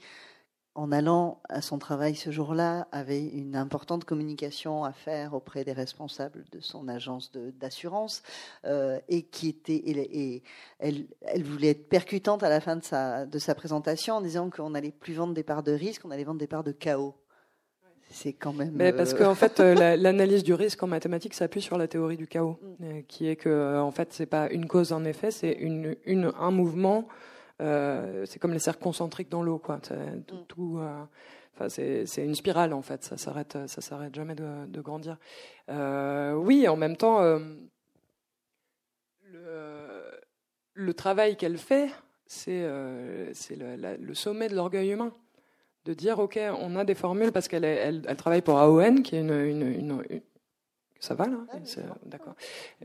[0.75, 5.73] en allant à son travail ce jour-là, avait une importante communication à faire auprès des
[5.73, 8.23] responsables de son agence d'assurance
[8.65, 10.43] euh, et qui était et,
[10.79, 14.49] elle, elle, voulait être percutante à la fin de sa, de sa présentation en disant
[14.49, 17.15] qu'on n'allait plus vendre des parts de risque, on allait vendre des parts de chaos.
[18.13, 18.73] C'est quand même.
[18.75, 22.27] Mais parce qu'en fait, euh, l'analyse du risque en mathématiques s'appuie sur la théorie du
[22.27, 22.85] chaos, mm.
[22.85, 26.33] euh, qui est que en fait, c'est pas une cause, un effet, c'est une, une,
[26.39, 27.07] un mouvement.
[27.61, 29.81] Euh, c'est comme les cercles concentriques dans l'eau, quoi.
[30.49, 31.07] Tout, mm.
[31.55, 33.05] enfin, c'est une spirale en fait.
[33.05, 35.17] Ça s'arrête, ça s'arrête jamais de, de grandir.
[35.69, 37.41] oui, en même temps, le,
[40.75, 41.91] le, travail qu'elle fait,
[42.27, 43.33] c'est le,
[44.01, 45.13] le, sommet de l'orgueil humain
[45.85, 49.17] de dire ok, on a des formules parce qu'elle elle, elle, travaille pour AON, qui
[49.17, 50.21] est une, une, une,
[50.99, 51.39] ça va là,
[52.05, 52.35] d'accord,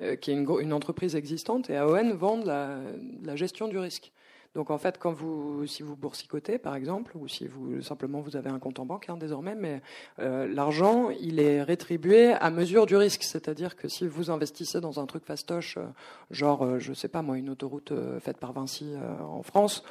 [0.01, 2.79] euh, qui est une, une, entreprise existante et AON vend la,
[3.23, 4.11] la gestion du risque.
[4.55, 8.35] Donc en fait, quand vous, si vous boursicotez par exemple, ou si vous simplement vous
[8.35, 9.81] avez un compte en banque hein, désormais, mais
[10.19, 14.99] euh, l'argent il est rétribué à mesure du risque, c'est-à-dire que si vous investissez dans
[14.99, 15.85] un truc fastoche, euh,
[16.31, 19.83] genre je sais pas moi une autoroute faite par Vinci en France,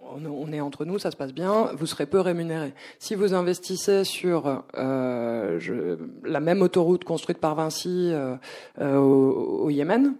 [0.00, 2.72] on est entre nous, ça se passe bien, vous serez peu rémunéré.
[2.98, 8.36] Si vous investissez sur euh, la même autoroute construite par Vinci euh,
[8.80, 10.14] euh, au, Yémen,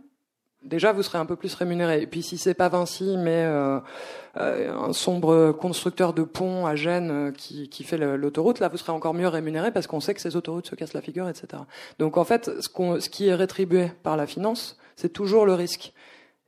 [0.62, 2.02] déjà vous serez un peu plus rémunéré.
[2.02, 3.44] Et puis si c'est pas Vinci, mais
[4.34, 9.14] un sombre constructeur de pont à Gênes qui, qui fait l'autoroute, là vous serez encore
[9.14, 11.62] mieux rémunéré parce qu'on sait que ces autoroutes se cassent la figure, etc.
[11.98, 15.92] Donc en fait, ce, ce qui est rétribué par la finance, c'est toujours le risque.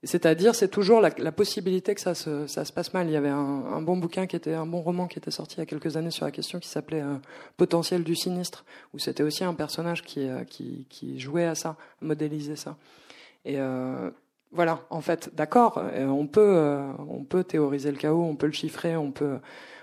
[0.02, 3.06] C'est-à-dire, c'est toujours la, possibilité que ça se, ça se, passe mal.
[3.06, 5.56] Il y avait un, un, bon bouquin qui était un bon roman qui était sorti
[5.56, 7.16] il y a quelques années sur la question qui s'appelait euh,
[7.58, 11.76] Potentiel du sinistre, où c'était aussi un personnage qui, euh, qui, qui, jouait à ça,
[12.00, 12.76] modélisait ça.
[13.44, 14.10] Et euh,
[14.50, 16.78] voilà, en fait, d'accord, euh, on peut,
[17.08, 19.38] on peut théoriser le chaos, on peut le chiffrer, on peut,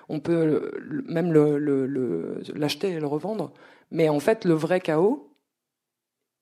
[0.09, 0.71] on peut
[1.07, 3.53] même l'acheter le, le, et le revendre,
[3.91, 5.33] mais en fait, le vrai chaos,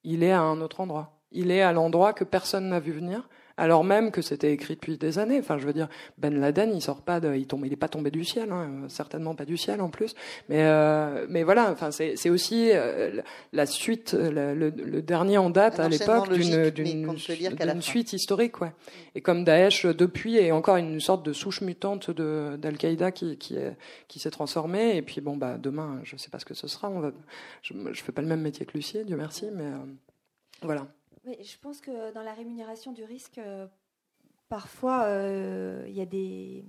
[0.04, 1.22] il est à un autre endroit.
[1.32, 4.98] Il est à l'endroit que personne n'a vu venir alors même que c'était écrit depuis
[4.98, 5.40] des années.
[5.40, 5.88] Enfin, je veux dire,
[6.18, 8.86] Ben Laden, il sort pas, de, il tombe, il est pas tombé du ciel, hein,
[8.90, 10.14] certainement pas du ciel en plus.
[10.50, 13.22] Mais euh, mais voilà, enfin, c'est aussi euh,
[13.54, 18.74] la suite, le, le, dernier en date à l'époque d'une d'une suite historique, ouais.
[19.16, 23.56] Et comme Daesh depuis est encore une sorte de souche mutante de d'Al-Qaïda qui qui
[23.56, 23.78] est,
[24.08, 24.98] qui s'est transformée.
[24.98, 26.90] Et puis bon bah demain, je sais pas ce que ce sera.
[26.90, 27.12] On va,
[27.62, 29.78] je, je fais pas le même métier que Lucie, Dieu merci, mais euh,
[30.62, 30.88] voilà
[31.26, 33.68] je pense que dans la rémunération du risque, euh,
[34.50, 36.66] parfois, euh, il y, a des,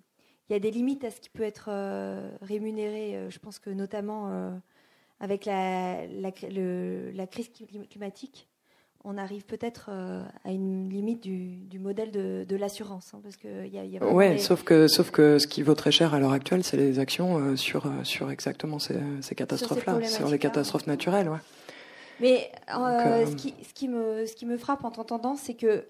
[0.49, 3.27] des limites à ce qui peut être euh, rémunéré.
[3.29, 4.61] Je pense que notamment
[5.21, 7.51] avec la, la, crise
[7.91, 8.49] climatique,
[9.05, 13.13] on arrive peut-être à une limite du, modèle de, l'assurance.
[13.15, 16.15] Hein, parce que y a, ouais, sauf, que, sauf que ce qui vaut très cher
[16.15, 18.99] à l'heure actuelle, c'est les actions sur, sur exactement ces,
[19.35, 21.29] catastrophes-là, sur, les catastrophes naturelles.
[21.29, 21.39] Ouais.
[22.21, 25.55] Mais euh, euh, ce, qui, ce, qui me, ce qui me frappe en t'entendant, c'est
[25.55, 25.89] que,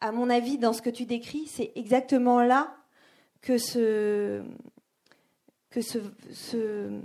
[0.00, 2.76] à mon avis, dans ce que tu décris, c'est exactement là
[3.42, 4.42] que ce,
[5.70, 5.98] que ce,
[6.32, 7.00] ce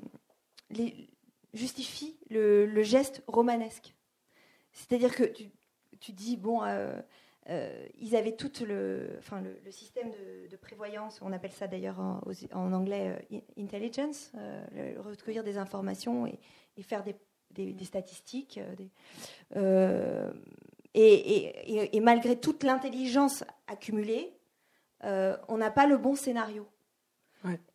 [0.70, 1.10] les,
[1.54, 3.94] justifie le, le, geste romanesque.
[4.72, 5.52] C'est-à-dire que tu,
[6.00, 6.98] tu, dis, bon, euh,
[8.00, 10.12] ils avaient tout le, enfin, le, système
[10.50, 12.22] de, prévoyance, on appelle ça d'ailleurs en,
[12.54, 14.32] en, anglais intelligence,
[14.98, 16.40] recueillir des informations et,
[16.78, 17.16] et faire des
[17.54, 18.60] des, statistiques.
[19.56, 20.32] Euh, euh,
[20.94, 24.34] et, malgré toute l'intelligence accumulée,
[25.04, 26.68] euh, on n'a pas le bon scénario.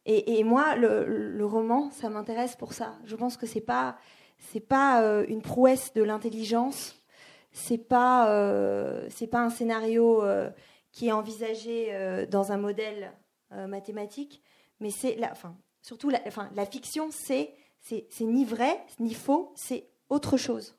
[0.04, 2.94] Et, moi, le, roman, ça m'intéresse pour ça.
[3.04, 3.98] Je pense que c'est pas
[4.38, 7.02] c'est pas une prouesse de l'intelligence,
[7.52, 8.26] c'est pas
[9.08, 10.22] c'est pas un scénario
[10.92, 13.12] qui est envisagé dans un modèle
[13.50, 14.40] mathématique,
[14.78, 15.56] mais c'est la, enfin
[15.86, 17.54] surtout la, enfin, la fiction, c'est
[17.86, 20.76] c'est ni vrai ni faux, c'est autre chose.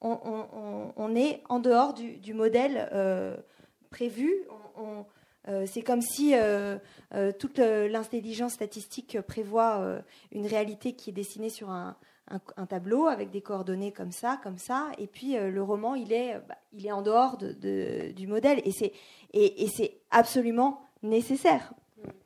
[0.00, 3.36] On, est en dehors du, modèle euh,
[3.90, 4.32] prévu.
[5.48, 6.78] Euh, c'est comme si euh,
[7.38, 11.96] toute l'intelligence statistique prévoit une réalité qui est dessinée sur un,
[12.68, 16.56] tableau avec des coordonnées comme ça, comme ça, et puis le roman, il est, bah,
[16.72, 21.72] il est en dehors du modèle, et c'est absolument nécessaire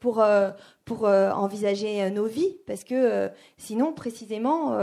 [0.01, 0.51] pour, euh,
[0.85, 4.79] pour euh, envisager euh, nos vies, parce que sinon, précisément,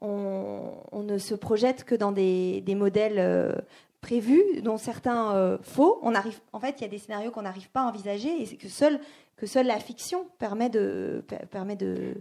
[0.00, 3.62] on, ne se projette que dans des, des modèles
[4.00, 5.98] prévus, dont certains faux.
[6.02, 8.56] On arrive, en fait, il y a des scénarios qu'on n'arrive pas à envisager, et
[8.56, 9.00] que seule,
[9.36, 12.20] que seule la fiction permet de, permet de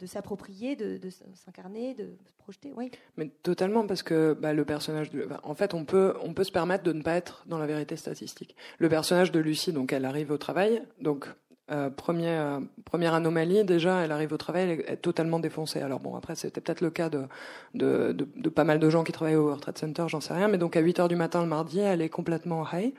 [0.00, 0.98] de s'approprier, de,
[1.34, 2.72] s'incarner, de se projeter.
[2.76, 2.90] Oui.
[3.16, 5.10] Mais totalement, parce que bah, le personnage
[5.42, 7.96] en fait, on peut, on peut se permettre de ne pas être dans la vérité
[7.96, 8.56] statistique.
[8.78, 11.28] Le personnage de Lucie, donc elle arrive au travail, donc
[11.70, 15.80] euh, première, première anomalie, déjà, elle arrive au travail, elle est, totalement défoncée.
[15.80, 17.22] Alors bon, après, c'était peut-être le cas de,
[17.74, 20.48] de, de, pas mal de gens qui travaillaient au World Trade Center, j'en sais rien,
[20.48, 22.92] mais donc à 8 heures du matin le mardi, elle est complètement high.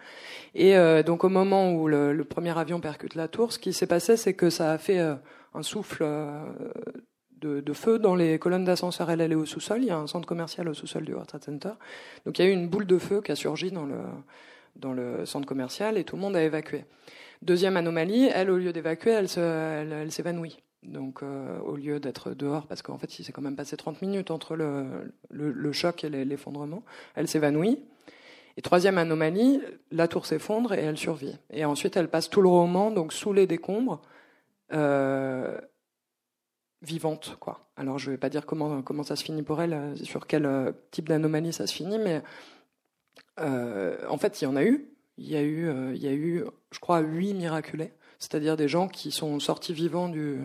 [0.55, 3.87] Et euh, donc au moment où le, premier avion percute la tour, ce qui s'est
[3.87, 5.15] passé, c'est que ça a fait euh,
[5.53, 6.05] un souffle
[7.41, 9.11] de, de, feu dans les colonnes d'ascenseur.
[9.11, 11.43] Elle, est au sous-sol, il y a un centre commercial au sous-sol du World Trade
[11.43, 11.71] Center.
[12.25, 13.99] Donc il y a eu une boule de feu qui a surgi dans le,
[14.77, 16.85] dans le centre commercial et tout le monde a évacué.
[17.41, 20.61] Deuxième anomalie, elle, au lieu d'évacuer, elle, s'évanouit.
[20.83, 24.01] Donc, euh, au lieu d'être dehors, parce qu'en fait, il s'est quand même passé 30
[24.03, 26.83] minutes entre le, choc et l'effondrement,
[27.15, 27.79] elle s'évanouit.
[28.57, 29.59] Et troisième anomalie,
[29.91, 31.35] la tour s'effondre et elle survit.
[31.49, 34.01] Et ensuite, elle passe tout le roman donc sous les décombres,
[34.73, 35.59] euh,
[36.83, 37.71] vivante, quoi.
[37.75, 40.75] Alors, je vais pas dire comment comment ça se finit pour elle, euh, sur quel
[40.91, 42.21] type d'anomalie ça se finit, mais
[43.37, 46.13] en fait, il y en a eu il y a eu, euh, il y a
[46.13, 50.39] eu, je crois, huit miraculés, c'est-à-dire des gens qui sont sortis vivants du,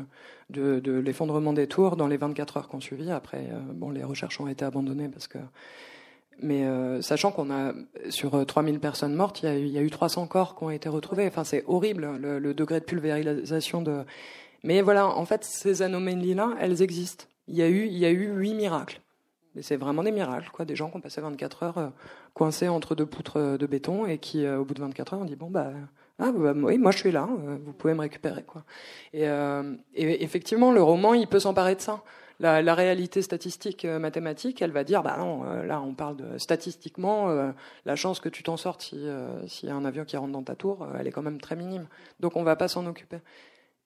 [0.51, 3.11] de, de l'effondrement des tours dans les 24 heures qu'on suivi.
[3.11, 5.39] Après, euh, bon, les recherches ont été abandonnées parce que.
[6.43, 7.73] Mais euh, sachant qu'on a
[8.11, 10.71] sur 3000 personnes mortes, il y, a, il y, a, eu 300 corps qui ont
[10.71, 11.27] été retrouvés.
[11.27, 14.05] Enfin, c'est horrible le, le, degré de pulvérisation de.
[14.63, 17.25] Mais voilà, en fait, ces anomalies-là, elles existent.
[17.49, 19.01] Il y a eu, il y a eu huit miracles.
[19.63, 20.65] C'est vraiment des miracles, quoi.
[20.65, 21.89] Des gens qui ont passé 24 heures euh,
[22.35, 25.21] coincés entre deux poutres euh, de béton et qui, euh, au bout de 24 heures,
[25.21, 25.73] ont dit bon bah,
[26.19, 27.29] ah, bah, oui, moi je suis là,
[27.65, 28.65] vous pouvez me récupérer, quoi.
[29.13, 29.27] Et,
[29.95, 32.03] effectivement, le roman, il peut s'emparer de ça.
[32.39, 37.35] La, la, réalité statistique mathématique, elle va dire bah non, là on parle de statistiquement,
[37.87, 39.07] la chance que tu t'en sortes si
[39.47, 41.57] s'il y a un avion qui rentre dans ta tour, elle est quand même très
[41.57, 41.87] minime.
[42.21, 43.21] Donc on va pas s'en occuper.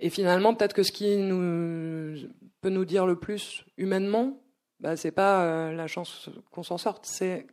[0.00, 2.28] Et finalement, peut-être que ce qui nous
[2.60, 4.40] peut nous dire le plus humainement,
[4.80, 7.46] bah, c'est pas euh, la chance qu'on s'en sorte, c'est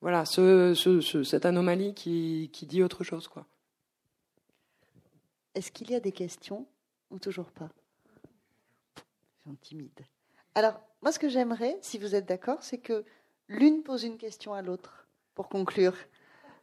[0.00, 3.28] voilà ce, ce, cette anomalie qui, dit autre chose.
[3.28, 3.46] quoi.
[5.54, 6.66] Est-ce qu'il y a des questions
[7.10, 7.70] ou toujours pas?
[9.60, 10.00] Timide.
[10.54, 13.04] Alors, moi, ce que j'aimerais, si vous êtes d'accord, c'est que
[13.48, 15.94] l'une pose une question à l'autre pour conclure.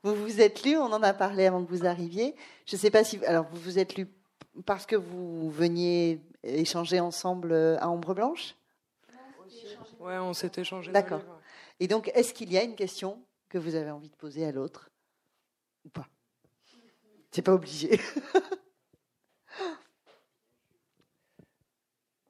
[0.03, 2.35] Vous vous êtes lu, on en a parlé avant que vous arriviez.
[2.65, 3.23] Je ne sais pas si.
[3.25, 4.07] Alors, vous vous êtes lu
[4.65, 8.55] parce que vous veniez échanger ensemble à Ombre Blanche?
[9.99, 10.91] Ouais, on s'est échangé.
[10.91, 11.21] D'accord.
[11.79, 14.51] Et donc, est-ce qu'il y a une question que vous avez envie de poser à
[14.51, 14.89] l'autre
[15.85, 16.07] ou pas?
[17.31, 17.97] C'est pas obligé.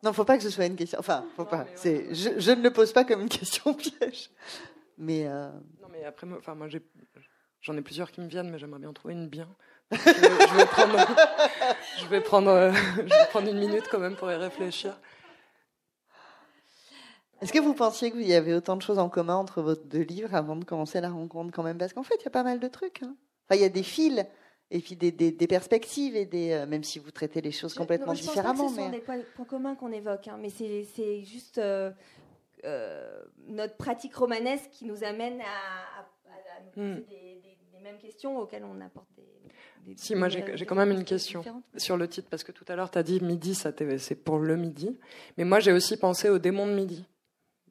[0.04, 1.00] non, faut pas que ce soit une question.
[1.00, 1.66] Enfin, faut pas.
[1.76, 4.30] C'est, je, ne le pose pas comme une question piège.
[4.98, 5.28] Mais.
[5.28, 5.50] Euh,
[5.82, 6.82] non, mais après, enfin, moi, j'ai,
[7.62, 9.50] j'en ai plusieurs qui me viennent, mais j'aimerais bien trouver une bien.
[9.92, 11.06] Je vais, prendre,
[12.00, 14.98] je vais prendre, je vais prendre une minute quand même pour y réfléchir.
[17.42, 20.04] Est-ce que vous pensiez qu'il y avait autant de choses en commun entre vos deux
[20.04, 21.78] livres avant de commencer la rencontre quand même?
[21.78, 23.02] Parce qu'en fait, il y a pas mal de trucs.
[23.02, 23.16] Hein.
[23.48, 24.24] Enfin, il y a des fils
[24.70, 28.14] et puis des, des, perspectives et des euh, même si vous traitez les choses complètement
[28.14, 28.66] je différemment.
[28.66, 31.92] Pense pas que ce sont des points communs qu'on évoque, hein, mais c'est juste euh,
[32.64, 37.06] euh, notre pratique romanesque qui nous amène à, nous poser hmm.
[37.10, 39.98] des, mêmes questions auxquelles on apporte des.
[39.98, 41.44] si, moi j'ai quand même une question
[41.76, 44.56] sur le titre, parce que tout à l'heure tu as dit midi, c'est pour le
[44.56, 44.98] midi.
[45.38, 47.06] Mais moi j'ai aussi pensé au démon de midi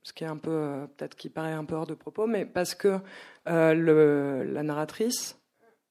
[0.03, 2.45] ce qui est un peu euh, peut-être qui paraît un peu hors de propos, mais
[2.45, 2.99] parce que
[3.49, 5.39] euh, la narratrice,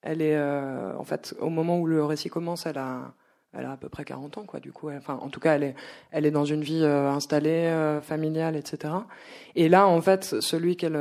[0.02, 3.14] elle est euh, en fait au moment où le récit commence, elle a
[3.52, 4.60] elle a à peu près 40 ans, quoi.
[4.60, 5.76] Du coup, enfin, en tout cas, elle est,
[6.12, 8.94] elle est dans une vie installée, familiale, etc.
[9.56, 11.00] Et là, en fait, celui qu'elle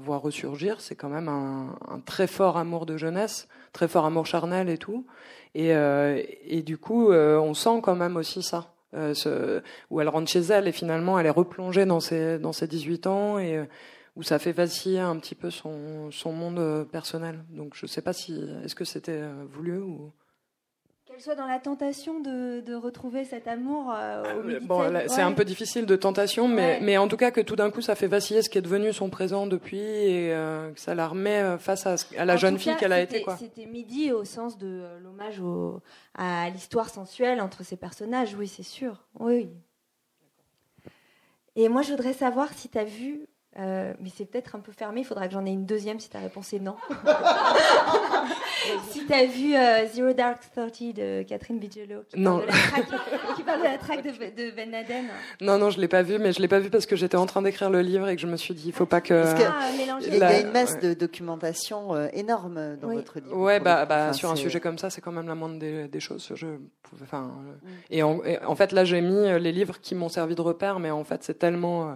[0.00, 4.26] voit ressurgir, c'est quand même un, un, très fort amour de jeunesse, très fort amour
[4.26, 5.08] charnel et tout.
[5.56, 5.70] Et,
[6.46, 8.71] et du coup, on sent quand même aussi ça.
[8.94, 12.66] Euh, où elle rentre chez elle et finalement elle est replongée dans ses, dans ses
[12.66, 13.64] 18 ans et euh,
[14.16, 17.42] où ça fait vaciller un petit peu son, son monde euh, personnel.
[17.48, 20.12] Donc je sais pas si est-ce que c'était voulu ou
[21.12, 23.90] qu'elle soit dans la tentation de, de retrouver cet amour.
[23.90, 24.22] Ah,
[24.62, 27.70] bon, c'est un peu difficile de tentation, mais, mais en tout cas que tout d'un
[27.70, 30.30] coup ça fait vaciller ce qui est devenu son présent depuis et
[30.74, 33.24] que ça la remet face à, à la jeune fille qu'elle a été.
[33.38, 35.40] C'était midi au sens de l'hommage
[36.14, 39.04] à l'histoire sensuelle entre ces personnages, oui, c'est sûr.
[39.18, 39.50] Oui.
[41.56, 43.26] Et moi, je voudrais savoir si tu as vu
[43.58, 46.08] Euh, mais c'est peut-être un peu fermé, il faudra que j'en ai une deuxième si
[46.08, 46.74] ta réponse est non.
[48.90, 52.38] si tu as vu euh, Zero Dark Thirty de Catherine Bigelow, qui, non.
[52.38, 55.04] Parle, de la traque, qui parle de la traque de, de Ben Laden.
[55.42, 57.26] Non, non, je l'ai pas vu, mais je l'ai pas vu parce que j'étais en
[57.26, 59.12] train d'écrire le livre et que je me suis dit, il faut pas que.
[59.14, 59.68] Ah,
[60.00, 62.96] il y a une masse de documentation euh, énorme dans Oui.
[62.96, 63.36] votre livre.
[63.36, 65.58] Ouais, pour bah, bah Enfin, sur un sujet comme ça, c'est quand même la moindre
[65.58, 66.32] des, des choses.
[66.34, 66.46] Je
[66.82, 70.08] pouvais, enfin, euh, et, en, et en fait, là, j'ai mis les livres qui m'ont
[70.08, 71.94] servi de repère, mais en fait, c'est tellement euh,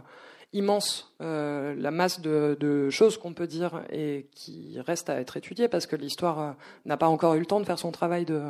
[0.56, 5.36] immense euh, la masse de, de choses qu'on peut dire et qui reste à être
[5.36, 6.50] étudiée parce que l'histoire euh,
[6.84, 8.40] n'a pas encore eu le temps de faire son travail de,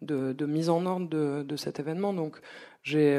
[0.00, 2.12] de, de mise en ordre de, de cet événement.
[2.12, 2.36] Donc,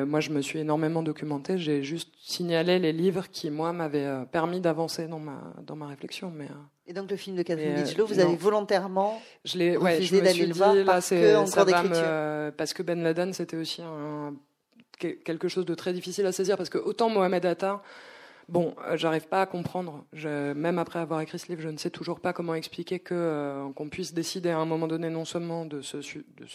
[0.05, 1.57] moi, je me suis énormément documenté.
[1.57, 5.87] J'ai juste signalé les livres qui, moi, m'avaient euh, permis d'avancer dans ma, dans ma
[5.87, 6.31] réflexion.
[6.35, 6.47] Mais
[6.85, 8.25] Et donc le film de Catherine Bigelow, vous non.
[8.25, 11.63] avez volontairement je l'ai, ouais, je me d'aller suis le dit, là, parce que ça
[11.63, 14.33] va me- parce que Ben Laden, c'était aussi un,
[14.99, 17.81] que- quelque chose de très difficile à saisir, parce que autant Mohamed Atta,
[18.49, 21.89] bon, euh, j'arrive pas à comprendre, même après avoir écrit ce livre, je ne sais
[21.89, 25.65] toujours pas comment expliquer que, euh, qu'on puisse décider à un moment donné non seulement
[25.65, 26.01] de se,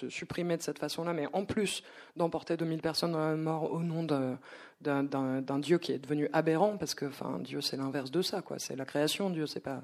[0.08, 1.82] supprimer de cette façon-là, mais en plus
[2.16, 6.94] d'emporter 2000 personnes dans la mort au nom d'un, Dieu qui est devenu aberrant, parce
[6.94, 8.58] que enfin, Dieu c'est l'inverse de ça, quoi.
[8.58, 9.80] c'est la création, Dieu c'est pas,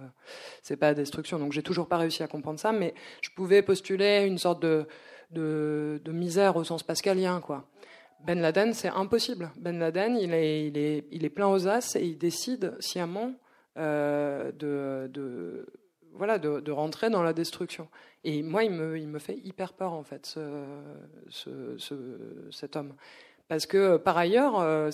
[0.63, 1.39] c'est pas la destruction.
[1.39, 4.87] Donc j'ai toujours pas réussi à comprendre ça, mais je pouvais postuler une sorte de,
[5.31, 7.67] de, de misère au sens pascalien, quoi.
[8.25, 9.51] Ben Laden, c'est impossible.
[9.57, 13.35] Ben Laden, il est, plein aux as et il décide sciemment
[13.77, 15.67] euh, de, de,
[16.13, 17.89] voilà, de, rentrer dans la destruction.
[18.25, 20.25] Et moi, il me, fait hyper peur, en fait,
[21.29, 21.77] ce-
[22.51, 22.95] cet homme.
[23.49, 24.91] Parce que euh, par ailleurs, euh,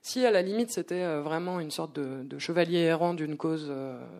[0.00, 3.72] si à la limite c'était euh, vraiment une sorte de, chevalier errant d'une cause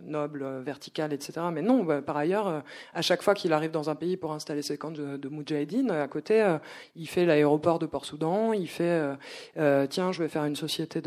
[0.05, 1.41] noble, verticale, etc.
[1.53, 2.63] Mais non, bah, par ailleurs,
[2.93, 6.09] à chaque fois qu'il arrive dans un pays pour installer ses camps de, de à
[6.09, 6.57] côté,
[6.95, 9.03] il fait l'aéroport de Port-Soudan, il fait
[9.91, 11.03] tiens, je vais faire une société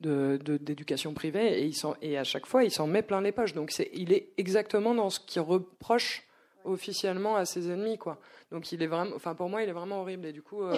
[0.00, 3.52] d'éducation privée, et, à chaque fois, il s'en met plein les poches.
[3.52, 6.26] Donc il est exactement dans ce qu'il reproche
[6.64, 8.18] officiellement à ses ennemis, quoi.
[8.52, 10.26] Donc il est vraiment, enfin pour moi, il est vraiment horrible.
[10.26, 10.72] Et du coup, euh,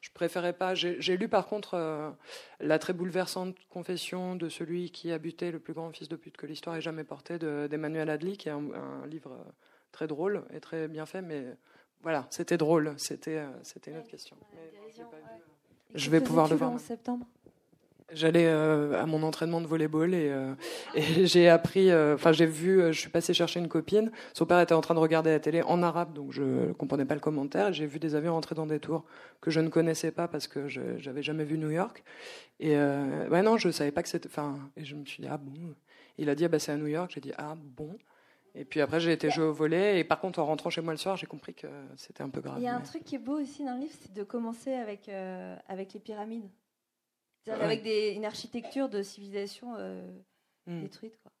[0.00, 0.74] je préférais pas.
[0.74, 2.10] J'ai lu par contre euh,
[2.60, 6.36] la très bouleversante confession de celui qui a buté le plus grand fils de pute
[6.36, 9.50] que l'histoire ait jamais porté de- d'Emmanuel Adli, qui est un, un livre euh,
[9.92, 11.44] très drôle et très bien fait, mais
[12.00, 12.94] voilà, c'était drôle.
[12.96, 14.36] C'était euh, c'était une autre question.
[14.52, 14.72] Mais
[15.94, 16.70] Je vais pouvoir le voir.
[16.72, 17.26] en septembre?
[18.14, 20.54] J'allais euh, à mon entraînement de volleyball et, euh,
[20.94, 24.10] et j'ai appris, euh, enfin j'ai vu, je suis passé chercher une copine.
[24.34, 27.14] Son père était en train de regarder la télé en arabe, donc je comprenais pas
[27.14, 27.72] le commentaire.
[27.72, 29.04] J'ai vu des avions rentrer dans des tours
[29.40, 32.04] que je ne connaissais pas parce que je j'avais jamais vu New York.
[32.60, 34.28] Et ouais non, je savais pas que c'était.
[34.28, 35.74] Enfin, et je me suis dit ah bon?
[36.18, 37.10] Il a dit ah bah c'est à New York.
[37.14, 37.96] J'ai dit ah bon?
[38.54, 40.92] Et puis après j'ai été jouer au volet et par contre en rentrant chez moi
[40.92, 42.56] le soir j'ai compris que c'était un peu grave.
[42.58, 44.22] Il y a un mais- truc qui est beau aussi dans le livre, c'est de
[44.22, 46.48] commencer avec, euh, avec les pyramides.
[47.44, 47.72] C'est-à-dire Ouais.
[47.72, 50.02] avec des, une architecture de civilisation euh,
[50.66, 50.82] Hmm.
[50.82, 51.18] détruite.
[51.22, 51.32] Quoi.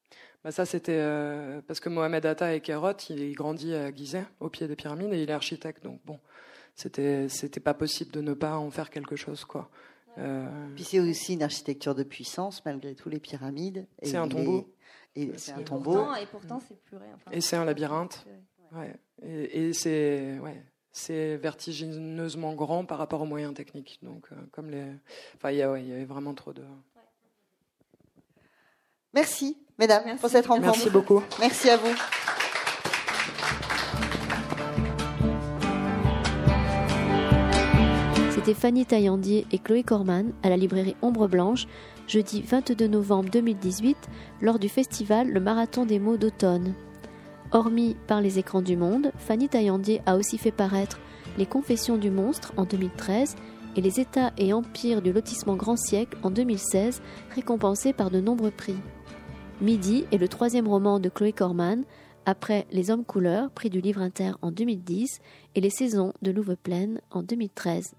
[0.42, 4.48] Bah ça c'était euh, parce que Mohamed Atta et Kerot, il, grandit à Gizeh, au
[4.48, 5.84] pied des pyramides, et il est architecte.
[5.84, 6.18] Donc bon,
[6.74, 9.70] c'était c'était pas possible de ne pas en faire quelque chose quoi.
[10.18, 13.86] Euh, Puis c'est aussi une architecture de puissance, malgré tout, les pyramides.
[14.02, 14.74] Et C'est un tombeau.
[15.14, 15.92] Et c'est un tombeau.
[15.92, 17.12] pourtant, et pourtant, c'est plus rien.
[17.14, 18.26] Enfin, Et c'est un labyrinthe.
[18.72, 18.78] Ouais.
[18.80, 18.94] ouais.
[19.22, 20.62] Et, et c'est ouais,
[20.92, 23.98] c'est vertigineusement grand par rapport aux moyens techniques.
[24.02, 24.84] Donc euh, comme les,
[25.36, 26.62] enfin il y, ouais, avait vraiment trop de.
[29.14, 30.20] Merci, mesdames, Merci.
[30.20, 30.68] pour cette rencontre.
[30.68, 31.22] Merci beaucoup.
[31.38, 31.94] Merci à vous.
[38.30, 41.66] C'était Fanny Taillandier et Chloé Corman à la librairie Ombre Blanche,
[42.08, 43.96] jeudi 22 novembre 2018,
[44.40, 46.74] lors du festival Le Marathon des mots d'automne.
[47.54, 50.98] Hormis par les écrans du monde, Fanny Taillandier a aussi fait paraître
[51.36, 53.36] Les Confessions du monstre en 2013
[53.76, 57.02] et Les États et empires du lotissement Grand Siècle en 2016,
[57.34, 58.76] récompensés par de nombreux prix.
[59.60, 61.84] Midi est le troisième roman de Chloé Corman,
[62.24, 65.20] après Les Hommes couleurs, prix du livre inter en 2010,
[65.54, 67.92] et Les Saisons de Louve-Pleine en 2013.